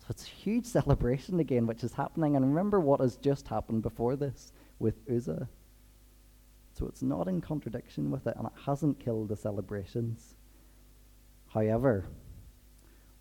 So 0.01 0.07
it's 0.11 0.27
a 0.27 0.31
huge 0.31 0.67
celebration 0.79 1.41
again, 1.41 1.67
which 1.67 1.83
is 1.83 1.95
happening. 1.95 2.37
And 2.37 2.45
remember 2.45 2.81
what 2.81 3.01
has 3.01 3.17
just 3.17 3.49
happened 3.49 3.83
before 3.83 4.17
this 4.17 4.53
with 4.79 4.97
Uzzah. 5.11 5.49
So 6.79 6.87
it's 6.87 7.03
not 7.03 7.27
in 7.27 7.41
contradiction 7.41 8.11
with 8.11 8.27
it, 8.27 8.37
and 8.37 8.47
it 8.47 8.53
hasn't 8.67 9.01
killed 9.01 9.29
the 9.29 9.37
celebrations. 9.37 10.35
However, 11.49 12.05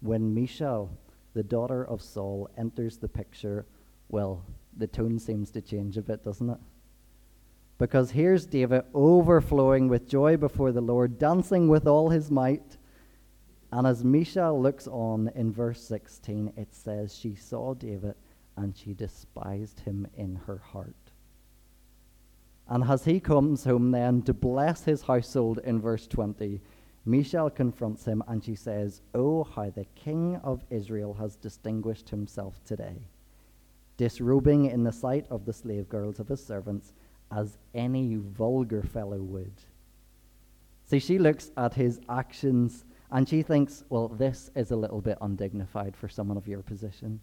when 0.02 0.34
Michal, 0.34 0.92
the 1.34 1.44
daughter 1.44 1.86
of 1.86 2.02
Saul, 2.02 2.50
enters 2.58 2.98
the 2.98 3.08
picture, 3.08 3.66
well, 4.10 4.44
the 4.78 4.88
tone 4.88 5.20
seems 5.20 5.52
to 5.52 5.62
change 5.62 5.98
a 5.98 6.02
bit, 6.02 6.24
doesn't 6.24 6.50
it? 6.50 6.60
Because 7.78 8.12
here's 8.12 8.46
David 8.46 8.84
overflowing 8.94 9.90
with 9.90 10.08
joy 10.08 10.38
before 10.38 10.72
the 10.72 10.82
Lord, 10.82 11.20
dancing 11.20 11.68
with 11.68 11.88
all 11.88 12.10
his 12.10 12.32
might. 12.32 12.78
And 13.72 13.86
as 13.86 14.04
Michal 14.04 14.62
looks 14.62 14.88
on 14.88 15.30
in 15.36 15.52
verse 15.52 15.82
16, 15.82 16.54
it 16.56 16.74
says, 16.74 17.14
She 17.14 17.36
saw 17.36 17.74
David 17.74 18.16
and 18.56 18.76
she 18.76 18.94
despised 18.94 19.82
him 19.82 20.08
in 20.16 20.36
her 20.48 20.58
heart. 20.58 20.96
And 22.68 22.84
as 22.86 23.06
he 23.06 23.20
comes 23.20 23.66
home 23.66 23.92
then 23.92 24.22
to 24.24 24.34
bless 24.34 24.86
his 24.86 25.02
household 25.04 25.60
in 25.64 25.82
verse 25.82 26.08
20, 26.08 26.62
Michal 27.06 27.50
confronts 27.50 28.06
him 28.06 28.24
and 28.28 28.44
she 28.44 28.56
says, 28.56 29.02
Oh, 29.14 29.44
how 29.44 29.70
the 29.70 29.86
king 29.96 30.38
of 30.44 30.64
Israel 30.70 31.14
has 31.16 31.36
distinguished 31.36 32.10
himself 32.10 32.60
today, 32.66 33.08
disrobing 33.98 34.66
in 34.66 34.84
the 34.84 34.92
sight 34.92 35.26
of 35.30 35.46
the 35.46 35.54
slave 35.54 35.88
girls 35.90 36.20
of 36.20 36.28
his 36.28 36.46
servants 36.46 36.94
as 37.32 37.58
any 37.74 38.16
vulgar 38.16 38.82
fellow 38.82 39.22
would. 39.22 39.54
See, 40.86 41.00
she 41.00 41.18
looks 41.18 41.52
at 41.58 41.74
his 41.74 42.00
actions 42.10 42.86
and 43.12 43.28
she 43.28 43.42
thinks, 43.42 43.84
well, 43.90 44.08
this 44.08 44.52
is 44.56 44.72
a 44.72 44.76
little 44.76 45.02
bit 45.02 45.18
undignified 45.22 45.96
for 45.96 46.10
someone 46.10 46.38
of 46.38 46.48
your 46.48 46.62
position. 46.62 47.20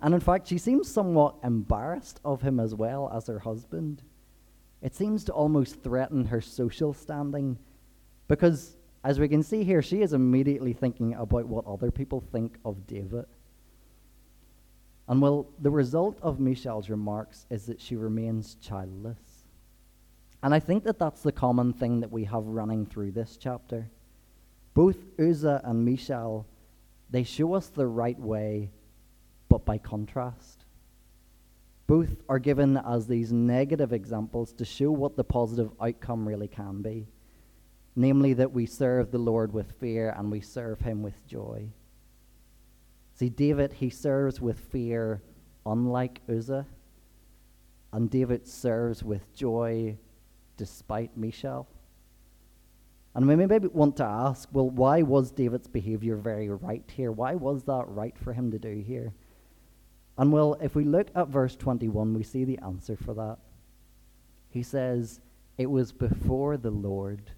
And 0.00 0.14
in 0.14 0.20
fact, 0.20 0.48
she 0.48 0.58
seems 0.58 0.90
somewhat 0.90 1.36
embarrassed 1.44 2.20
of 2.24 2.40
him 2.40 2.58
as 2.58 2.74
well 2.74 3.10
as 3.14 3.26
her 3.26 3.38
husband. 3.38 4.02
It 4.80 4.94
seems 4.94 5.24
to 5.24 5.32
almost 5.32 5.82
threaten 5.82 6.24
her 6.26 6.40
social 6.40 6.94
standing 6.94 7.58
because, 8.28 8.76
as 9.04 9.20
we 9.20 9.28
can 9.28 9.42
see 9.42 9.62
here, 9.62 9.82
she 9.82 10.00
is 10.00 10.14
immediately 10.14 10.72
thinking 10.72 11.14
about 11.14 11.46
what 11.46 11.66
other 11.66 11.90
people 11.90 12.22
think 12.32 12.56
of 12.64 12.86
David. 12.86 13.26
And 15.10 15.20
well, 15.20 15.46
the 15.58 15.70
result 15.70 16.18
of 16.22 16.40
Michal's 16.40 16.88
remarks 16.88 17.44
is 17.50 17.66
that 17.66 17.82
she 17.82 17.96
remains 17.96 18.54
childless. 18.62 19.44
And 20.42 20.54
I 20.54 20.60
think 20.60 20.84
that 20.84 20.98
that's 20.98 21.20
the 21.20 21.32
common 21.32 21.74
thing 21.74 22.00
that 22.00 22.10
we 22.10 22.24
have 22.24 22.44
running 22.46 22.86
through 22.86 23.10
this 23.10 23.36
chapter. 23.36 23.90
Both 24.72 24.96
Uzzah 25.18 25.60
and 25.64 25.84
Michal, 25.84 26.46
they 27.10 27.24
show 27.24 27.52
us 27.52 27.66
the 27.66 27.86
right 27.86 28.18
way, 28.18 28.70
but 29.50 29.66
by 29.66 29.76
contrast. 29.76 30.64
Both 31.86 32.22
are 32.30 32.38
given 32.38 32.78
as 32.78 33.06
these 33.06 33.32
negative 33.32 33.92
examples 33.92 34.54
to 34.54 34.64
show 34.64 34.90
what 34.90 35.16
the 35.16 35.24
positive 35.24 35.72
outcome 35.78 36.26
really 36.26 36.48
can 36.48 36.80
be 36.80 37.08
namely, 37.96 38.32
that 38.34 38.52
we 38.52 38.66
serve 38.66 39.10
the 39.10 39.18
Lord 39.18 39.52
with 39.52 39.72
fear 39.72 40.14
and 40.16 40.30
we 40.30 40.40
serve 40.40 40.80
him 40.80 41.02
with 41.02 41.26
joy. 41.26 41.68
See, 43.20 43.28
David, 43.28 43.74
he 43.74 43.90
serves 43.90 44.40
with 44.40 44.58
fear, 44.58 45.20
unlike 45.66 46.22
Uzzah, 46.26 46.64
and 47.92 48.08
David 48.08 48.48
serves 48.48 49.04
with 49.04 49.30
joy 49.34 49.98
despite 50.56 51.14
Michal. 51.18 51.68
And 53.14 53.28
we 53.28 53.36
maybe 53.36 53.66
want 53.66 53.98
to 53.98 54.04
ask, 54.04 54.48
well, 54.52 54.70
why 54.70 55.02
was 55.02 55.32
David's 55.32 55.68
behavior 55.68 56.16
very 56.16 56.48
right 56.48 56.90
here? 56.96 57.12
Why 57.12 57.34
was 57.34 57.62
that 57.64 57.84
right 57.88 58.16
for 58.16 58.32
him 58.32 58.50
to 58.52 58.58
do 58.58 58.82
here? 58.86 59.12
And 60.16 60.32
well, 60.32 60.56
if 60.62 60.74
we 60.74 60.84
look 60.84 61.08
at 61.14 61.28
verse 61.28 61.56
21, 61.56 62.14
we 62.14 62.22
see 62.22 62.44
the 62.44 62.58
answer 62.60 62.96
for 62.96 63.12
that. 63.12 63.36
He 64.48 64.62
says, 64.62 65.20
It 65.58 65.70
was 65.70 65.92
before 65.92 66.56
the 66.56 66.70
Lord. 66.70 67.32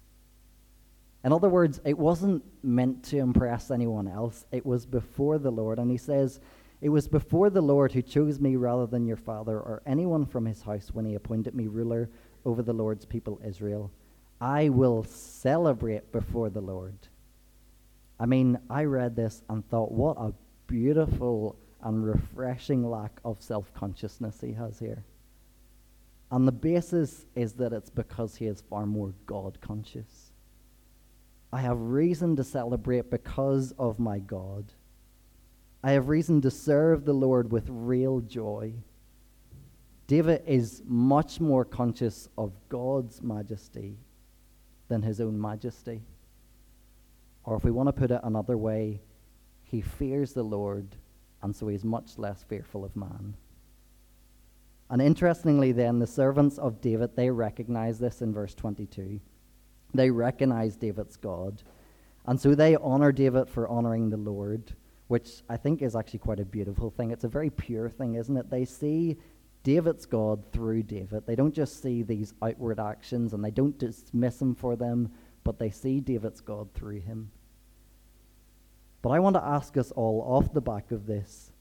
In 1.23 1.31
other 1.31 1.49
words, 1.49 1.79
it 1.85 1.97
wasn't 1.97 2.43
meant 2.63 3.03
to 3.05 3.17
impress 3.17 3.71
anyone 3.71 4.07
else, 4.07 4.45
it 4.51 4.65
was 4.65 4.85
before 4.85 5.37
the 5.37 5.51
Lord. 5.51 5.79
And 5.79 5.89
he 5.89 5.97
says, 5.97 6.39
It 6.81 6.89
was 6.89 7.07
before 7.07 7.49
the 7.49 7.61
Lord 7.61 7.91
who 7.93 8.01
chose 8.01 8.39
me 8.39 8.55
rather 8.55 8.85
than 8.85 9.05
your 9.05 9.17
father 9.17 9.57
or 9.57 9.81
anyone 9.85 10.25
from 10.25 10.45
his 10.45 10.61
house 10.61 10.89
when 10.91 11.05
he 11.05 11.15
appointed 11.15 11.55
me 11.55 11.67
ruler 11.67 12.09
over 12.45 12.61
the 12.61 12.73
Lord's 12.73 13.05
people 13.05 13.39
Israel. 13.45 13.91
I 14.41 14.69
will 14.69 15.05
celebrate 15.05 16.11
before 16.11 16.49
the 16.49 16.61
Lord. 16.61 16.97
I 18.19 18.25
mean, 18.25 18.59
I 18.69 18.83
read 18.83 19.15
this 19.15 19.41
and 19.49 19.67
thought, 19.69 19.91
what 19.91 20.17
a 20.17 20.33
beautiful 20.67 21.57
and 21.81 22.05
refreshing 22.05 22.89
lack 22.89 23.19
of 23.23 23.41
self 23.41 23.73
consciousness 23.73 24.39
he 24.41 24.53
has 24.53 24.79
here. 24.79 25.03
And 26.31 26.47
the 26.47 26.51
basis 26.51 27.25
is 27.35 27.53
that 27.53 27.73
it's 27.73 27.89
because 27.89 28.35
he 28.35 28.47
is 28.47 28.63
far 28.69 28.85
more 28.85 29.13
God 29.25 29.59
conscious. 29.61 30.22
I 31.53 31.61
have 31.61 31.79
reason 31.79 32.35
to 32.37 32.43
celebrate 32.43 33.11
because 33.11 33.73
of 33.77 33.99
my 33.99 34.17
God. 34.17 34.73
I 35.83 35.91
have 35.91 36.09
reason 36.09 36.41
to 36.41 36.49
serve 36.49 37.05
the 37.05 37.13
Lord 37.13 37.51
with 37.51 37.67
real 37.69 38.21
joy. 38.21 38.73
David 40.07 40.41
is 40.47 40.81
much 40.87 41.39
more 41.39 41.63
conscious 41.63 42.27
of 42.39 42.53
God's 42.69 43.21
majesty 43.21 43.99
than 44.87 45.03
his 45.03 45.21
own 45.21 45.39
majesty. 45.39 46.01
Or 47.43 47.55
if 47.55 47.63
we 47.63 47.69
want 47.69 47.87
to 47.87 47.93
put 47.93 48.09
it 48.09 48.21
another 48.23 48.57
way, 48.57 49.01
he 49.61 49.79
fears 49.79 50.33
the 50.33 50.41
Lord, 50.41 50.95
and 51.43 51.55
so 51.55 51.67
he's 51.67 51.85
much 51.85 52.17
less 52.17 52.41
fearful 52.41 52.83
of 52.83 52.95
man. 52.95 53.35
And 54.89 55.03
interestingly, 55.03 55.71
then, 55.71 55.99
the 55.99 56.07
servants 56.07 56.57
of 56.57 56.81
David, 56.81 57.15
they 57.15 57.29
recognize 57.29 57.99
this 57.99 58.23
in 58.23 58.33
verse 58.33 58.55
22. 58.55 59.19
They 59.93 60.09
recognize 60.09 60.75
David's 60.75 61.17
God. 61.17 61.63
And 62.25 62.39
so 62.39 62.55
they 62.55 62.75
honor 62.75 63.11
David 63.11 63.49
for 63.49 63.67
honoring 63.67 64.09
the 64.09 64.17
Lord, 64.17 64.73
which 65.07 65.43
I 65.49 65.57
think 65.57 65.81
is 65.81 65.95
actually 65.95 66.19
quite 66.19 66.39
a 66.39 66.45
beautiful 66.45 66.89
thing. 66.89 67.11
It's 67.11 67.25
a 67.25 67.29
very 67.29 67.49
pure 67.49 67.89
thing, 67.89 68.15
isn't 68.15 68.37
it? 68.37 68.49
They 68.49 68.65
see 68.65 69.17
David's 69.63 70.05
God 70.05 70.43
through 70.51 70.83
David. 70.83 71.25
They 71.25 71.35
don't 71.35 71.53
just 71.53 71.81
see 71.81 72.03
these 72.03 72.33
outward 72.41 72.79
actions 72.79 73.33
and 73.33 73.43
they 73.43 73.51
don't 73.51 73.77
dismiss 73.77 74.41
him 74.41 74.55
for 74.55 74.75
them, 74.75 75.11
but 75.43 75.59
they 75.59 75.69
see 75.69 75.99
David's 75.99 76.41
God 76.41 76.73
through 76.73 77.01
him. 77.01 77.31
But 79.01 79.09
I 79.09 79.19
want 79.19 79.35
to 79.35 79.43
ask 79.43 79.75
us 79.77 79.91
all 79.91 80.21
off 80.21 80.53
the 80.53 80.61
back 80.61 80.91
of 80.91 81.05
this 81.05 81.51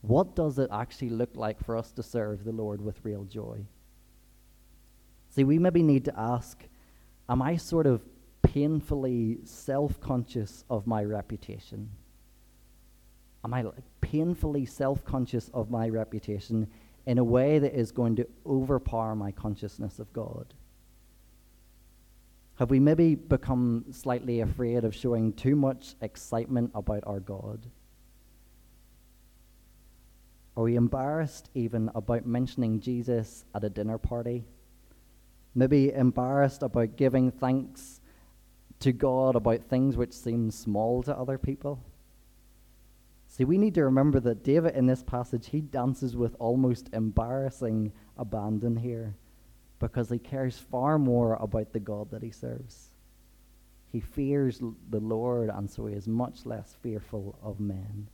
what 0.00 0.36
does 0.36 0.58
it 0.58 0.68
actually 0.70 1.08
look 1.08 1.30
like 1.34 1.64
for 1.64 1.78
us 1.78 1.90
to 1.92 2.02
serve 2.02 2.44
the 2.44 2.52
Lord 2.52 2.82
with 2.82 3.04
real 3.04 3.24
joy? 3.24 3.64
See, 5.30 5.44
we 5.44 5.58
maybe 5.58 5.82
need 5.82 6.04
to 6.04 6.18
ask 6.18 6.62
am 7.28 7.42
I 7.42 7.56
sort 7.56 7.86
of 7.86 8.02
painfully 8.42 9.38
self 9.44 10.00
conscious 10.00 10.64
of 10.68 10.86
my 10.86 11.04
reputation? 11.04 11.90
Am 13.44 13.52
I 13.52 13.64
painfully 14.00 14.66
self 14.66 15.04
conscious 15.04 15.50
of 15.52 15.70
my 15.70 15.88
reputation 15.88 16.68
in 17.06 17.18
a 17.18 17.24
way 17.24 17.58
that 17.58 17.74
is 17.74 17.92
going 17.92 18.16
to 18.16 18.26
overpower 18.46 19.14
my 19.14 19.32
consciousness 19.32 19.98
of 19.98 20.12
God? 20.12 20.54
Have 22.56 22.70
we 22.70 22.78
maybe 22.78 23.16
become 23.16 23.84
slightly 23.90 24.40
afraid 24.40 24.84
of 24.84 24.94
showing 24.94 25.32
too 25.32 25.56
much 25.56 25.96
excitement 26.00 26.70
about 26.74 27.02
our 27.04 27.18
God? 27.18 27.66
Are 30.56 30.62
we 30.62 30.76
embarrassed 30.76 31.50
even 31.54 31.90
about 31.96 32.26
mentioning 32.26 32.78
Jesus 32.78 33.44
at 33.54 33.64
a 33.64 33.68
dinner 33.68 33.98
party? 33.98 34.44
Maybe 35.54 35.92
embarrassed 35.92 36.62
about 36.62 36.96
giving 36.96 37.30
thanks 37.30 38.00
to 38.80 38.92
God 38.92 39.36
about 39.36 39.62
things 39.64 39.96
which 39.96 40.12
seem 40.12 40.50
small 40.50 41.02
to 41.04 41.16
other 41.16 41.38
people. 41.38 41.80
See, 43.28 43.44
we 43.44 43.58
need 43.58 43.74
to 43.74 43.84
remember 43.84 44.20
that 44.20 44.44
David 44.44 44.76
in 44.76 44.86
this 44.86 45.02
passage, 45.02 45.48
he 45.48 45.60
dances 45.60 46.16
with 46.16 46.36
almost 46.38 46.90
embarrassing 46.92 47.92
abandon 48.16 48.76
here 48.76 49.16
because 49.80 50.08
he 50.08 50.18
cares 50.18 50.58
far 50.58 50.98
more 50.98 51.34
about 51.34 51.72
the 51.72 51.80
God 51.80 52.10
that 52.10 52.22
he 52.22 52.30
serves. 52.30 52.90
He 53.90 54.00
fears 54.00 54.60
the 54.90 55.00
Lord, 55.00 55.50
and 55.50 55.70
so 55.70 55.86
he 55.86 55.94
is 55.94 56.08
much 56.08 56.46
less 56.46 56.76
fearful 56.82 57.38
of 57.42 57.60
men. 57.60 58.08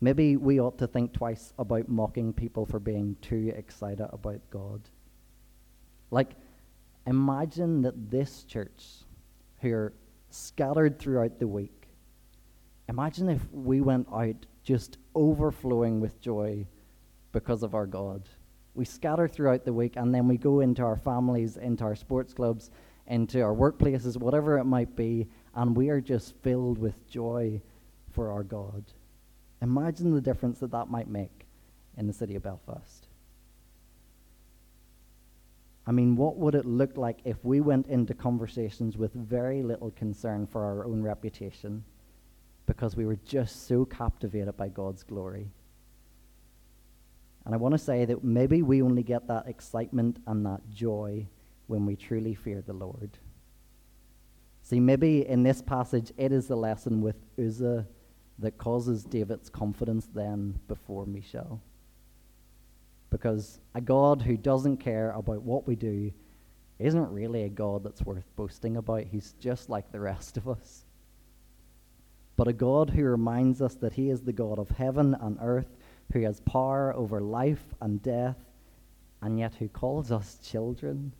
Maybe 0.00 0.36
we 0.36 0.60
ought 0.60 0.78
to 0.78 0.86
think 0.86 1.12
twice 1.12 1.52
about 1.58 1.88
mocking 1.88 2.32
people 2.32 2.66
for 2.66 2.78
being 2.78 3.16
too 3.22 3.52
excited 3.56 4.08
about 4.12 4.40
God. 4.50 4.82
Like, 6.10 6.34
imagine 7.06 7.82
that 7.82 8.10
this 8.10 8.44
church, 8.44 9.04
who 9.60 9.72
are 9.72 9.92
scattered 10.30 10.98
throughout 10.98 11.38
the 11.38 11.48
week, 11.48 11.88
imagine 12.88 13.28
if 13.28 13.40
we 13.52 13.80
went 13.80 14.06
out 14.12 14.46
just 14.62 14.98
overflowing 15.14 16.00
with 16.00 16.20
joy 16.20 16.66
because 17.32 17.62
of 17.62 17.74
our 17.74 17.86
God. 17.86 18.22
We 18.74 18.84
scatter 18.84 19.28
throughout 19.28 19.64
the 19.64 19.72
week 19.72 19.96
and 19.96 20.14
then 20.14 20.28
we 20.28 20.36
go 20.36 20.60
into 20.60 20.82
our 20.82 20.96
families, 20.96 21.56
into 21.56 21.84
our 21.84 21.96
sports 21.96 22.34
clubs, 22.34 22.70
into 23.06 23.40
our 23.40 23.54
workplaces, 23.54 24.16
whatever 24.16 24.58
it 24.58 24.64
might 24.64 24.96
be, 24.96 25.28
and 25.54 25.76
we 25.76 25.88
are 25.88 26.00
just 26.00 26.34
filled 26.42 26.78
with 26.78 27.08
joy 27.08 27.60
for 28.12 28.30
our 28.30 28.42
God. 28.42 28.84
Imagine 29.62 30.14
the 30.14 30.20
difference 30.20 30.58
that 30.58 30.72
that 30.72 30.90
might 30.90 31.08
make 31.08 31.46
in 31.96 32.06
the 32.06 32.12
city 32.12 32.34
of 32.34 32.42
Belfast. 32.42 33.05
I 35.86 35.92
mean, 35.92 36.16
what 36.16 36.36
would 36.36 36.54
it 36.54 36.66
look 36.66 36.96
like 36.96 37.20
if 37.24 37.44
we 37.44 37.60
went 37.60 37.86
into 37.86 38.12
conversations 38.12 38.96
with 38.96 39.12
very 39.14 39.62
little 39.62 39.92
concern 39.92 40.46
for 40.46 40.64
our 40.64 40.84
own 40.84 41.00
reputation 41.02 41.84
because 42.66 42.96
we 42.96 43.06
were 43.06 43.18
just 43.24 43.68
so 43.68 43.84
captivated 43.84 44.56
by 44.56 44.68
God's 44.68 45.04
glory? 45.04 45.48
And 47.44 47.54
I 47.54 47.58
want 47.58 47.72
to 47.72 47.78
say 47.78 48.04
that 48.04 48.24
maybe 48.24 48.62
we 48.62 48.82
only 48.82 49.04
get 49.04 49.28
that 49.28 49.46
excitement 49.46 50.18
and 50.26 50.44
that 50.44 50.68
joy 50.68 51.28
when 51.68 51.86
we 51.86 51.94
truly 51.94 52.34
fear 52.34 52.60
the 52.60 52.72
Lord. 52.72 53.18
See, 54.62 54.80
maybe 54.80 55.24
in 55.24 55.44
this 55.44 55.62
passage, 55.62 56.12
it 56.16 56.32
is 56.32 56.48
the 56.48 56.56
lesson 56.56 57.00
with 57.00 57.14
Uzzah 57.38 57.86
that 58.40 58.58
causes 58.58 59.04
David's 59.04 59.48
confidence 59.48 60.08
then 60.12 60.58
before 60.66 61.06
Michal. 61.06 61.62
Because 63.10 63.60
a 63.74 63.80
God 63.80 64.22
who 64.22 64.36
doesn't 64.36 64.78
care 64.78 65.10
about 65.12 65.42
what 65.42 65.66
we 65.66 65.76
do 65.76 66.12
isn't 66.78 67.12
really 67.12 67.44
a 67.44 67.48
God 67.48 67.84
that's 67.84 68.02
worth 68.02 68.24
boasting 68.36 68.76
about. 68.76 69.04
He's 69.04 69.34
just 69.40 69.70
like 69.70 69.90
the 69.90 70.00
rest 70.00 70.36
of 70.36 70.48
us. 70.48 70.84
But 72.36 72.48
a 72.48 72.52
God 72.52 72.90
who 72.90 73.04
reminds 73.04 73.62
us 73.62 73.74
that 73.76 73.94
He 73.94 74.10
is 74.10 74.20
the 74.20 74.32
God 74.32 74.58
of 74.58 74.68
heaven 74.70 75.16
and 75.20 75.38
earth, 75.40 75.76
who 76.12 76.20
has 76.22 76.40
power 76.40 76.94
over 76.94 77.20
life 77.20 77.74
and 77.80 78.02
death, 78.02 78.36
and 79.22 79.38
yet 79.38 79.54
who 79.54 79.68
calls 79.68 80.12
us 80.12 80.38
children. 80.42 81.12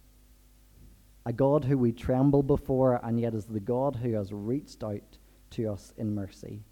A 1.24 1.32
God 1.32 1.64
who 1.64 1.78
we 1.78 1.90
tremble 1.92 2.42
before, 2.42 3.00
and 3.02 3.18
yet 3.18 3.34
is 3.34 3.46
the 3.46 3.60
God 3.60 3.96
who 3.96 4.12
has 4.12 4.32
reached 4.32 4.84
out 4.84 5.18
to 5.50 5.72
us 5.72 5.94
in 5.96 6.14
mercy. 6.14 6.62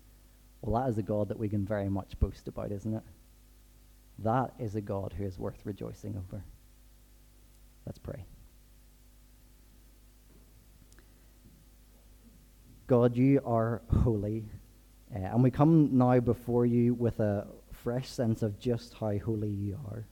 Well, 0.60 0.82
that 0.82 0.90
is 0.90 0.98
a 0.98 1.02
God 1.02 1.28
that 1.28 1.38
we 1.38 1.48
can 1.48 1.64
very 1.64 1.88
much 1.88 2.18
boast 2.20 2.46
about, 2.46 2.70
isn't 2.70 2.94
it? 2.94 3.02
That 4.18 4.52
is 4.58 4.74
a 4.74 4.80
God 4.80 5.14
who 5.16 5.24
is 5.24 5.38
worth 5.38 5.60
rejoicing 5.64 6.16
over. 6.16 6.44
Let's 7.86 7.98
pray. 7.98 8.24
God, 12.86 13.16
you 13.16 13.40
are 13.44 13.82
holy. 14.02 14.44
Uh, 15.14 15.18
and 15.18 15.42
we 15.42 15.50
come 15.50 15.96
now 15.96 16.20
before 16.20 16.66
you 16.66 16.94
with 16.94 17.20
a 17.20 17.46
fresh 17.72 18.08
sense 18.08 18.42
of 18.42 18.58
just 18.58 18.94
how 18.94 19.16
holy 19.18 19.48
you 19.48 19.78
are. 19.88 20.06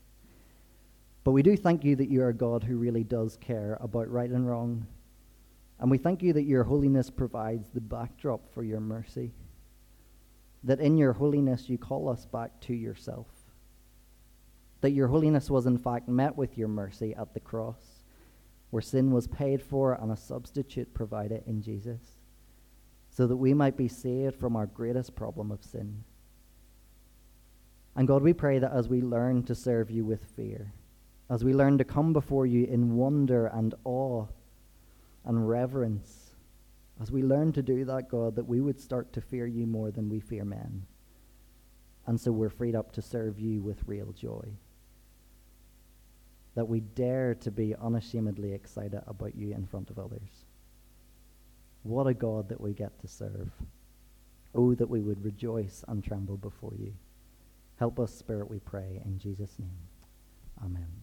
But 1.24 1.32
we 1.32 1.42
do 1.42 1.56
thank 1.56 1.84
you 1.84 1.96
that 1.96 2.08
you 2.08 2.22
are 2.22 2.30
a 2.30 2.34
God 2.34 2.64
who 2.64 2.76
really 2.76 3.04
does 3.04 3.36
care 3.36 3.78
about 3.80 4.10
right 4.10 4.30
and 4.30 4.48
wrong. 4.48 4.86
And 5.78 5.90
we 5.90 5.98
thank 5.98 6.22
you 6.22 6.32
that 6.32 6.42
your 6.42 6.64
holiness 6.64 7.10
provides 7.10 7.68
the 7.68 7.80
backdrop 7.80 8.52
for 8.52 8.62
your 8.62 8.80
mercy. 8.80 9.32
That 10.64 10.80
in 10.80 10.96
your 10.96 11.12
holiness 11.12 11.68
you 11.68 11.78
call 11.78 12.08
us 12.08 12.26
back 12.26 12.60
to 12.62 12.74
yourself 12.74 13.26
that 14.82 14.90
your 14.90 15.06
holiness 15.06 15.48
was 15.48 15.64
in 15.64 15.78
fact 15.78 16.08
met 16.08 16.36
with 16.36 16.58
your 16.58 16.68
mercy 16.68 17.14
at 17.14 17.32
the 17.32 17.40
cross, 17.40 18.02
where 18.70 18.82
sin 18.82 19.12
was 19.12 19.28
paid 19.28 19.62
for 19.62 19.94
and 19.94 20.10
a 20.10 20.16
substitute 20.16 20.92
provided 20.92 21.42
in 21.46 21.62
Jesus, 21.62 22.00
so 23.08 23.26
that 23.28 23.36
we 23.36 23.54
might 23.54 23.76
be 23.76 23.88
saved 23.88 24.34
from 24.38 24.56
our 24.56 24.66
greatest 24.66 25.14
problem 25.14 25.52
of 25.52 25.64
sin. 25.64 26.02
And 27.94 28.08
God, 28.08 28.22
we 28.22 28.32
pray 28.32 28.58
that 28.58 28.72
as 28.72 28.88
we 28.88 29.00
learn 29.00 29.44
to 29.44 29.54
serve 29.54 29.90
you 29.90 30.04
with 30.04 30.24
fear, 30.36 30.72
as 31.30 31.44
we 31.44 31.54
learn 31.54 31.78
to 31.78 31.84
come 31.84 32.12
before 32.12 32.46
you 32.46 32.64
in 32.64 32.96
wonder 32.96 33.46
and 33.46 33.74
awe 33.84 34.26
and 35.24 35.48
reverence, 35.48 36.30
as 37.00 37.12
we 37.12 37.22
learn 37.22 37.52
to 37.52 37.62
do 37.62 37.84
that, 37.84 38.08
God, 38.08 38.34
that 38.34 38.48
we 38.48 38.60
would 38.60 38.80
start 38.80 39.12
to 39.12 39.20
fear 39.20 39.46
you 39.46 39.64
more 39.64 39.92
than 39.92 40.08
we 40.08 40.18
fear 40.18 40.44
men. 40.44 40.86
And 42.06 42.20
so 42.20 42.32
we're 42.32 42.50
freed 42.50 42.74
up 42.74 42.90
to 42.92 43.02
serve 43.02 43.38
you 43.38 43.60
with 43.60 43.86
real 43.86 44.12
joy 44.12 44.56
that 46.54 46.68
we 46.68 46.80
dare 46.80 47.34
to 47.36 47.50
be 47.50 47.74
unashamedly 47.74 48.52
excited 48.52 49.02
about 49.06 49.34
you 49.34 49.52
in 49.52 49.66
front 49.66 49.90
of 49.90 49.98
others. 49.98 50.44
What 51.82 52.06
a 52.06 52.14
God 52.14 52.48
that 52.50 52.60
we 52.60 52.72
get 52.72 52.98
to 53.00 53.08
serve. 53.08 53.50
Oh, 54.54 54.74
that 54.74 54.90
we 54.90 55.00
would 55.00 55.24
rejoice 55.24 55.84
and 55.88 56.04
tremble 56.04 56.36
before 56.36 56.74
you. 56.78 56.92
Help 57.78 57.98
us, 57.98 58.14
Spirit, 58.14 58.50
we 58.50 58.58
pray, 58.58 59.00
in 59.04 59.18
Jesus' 59.18 59.58
name. 59.58 59.70
Amen. 60.62 61.01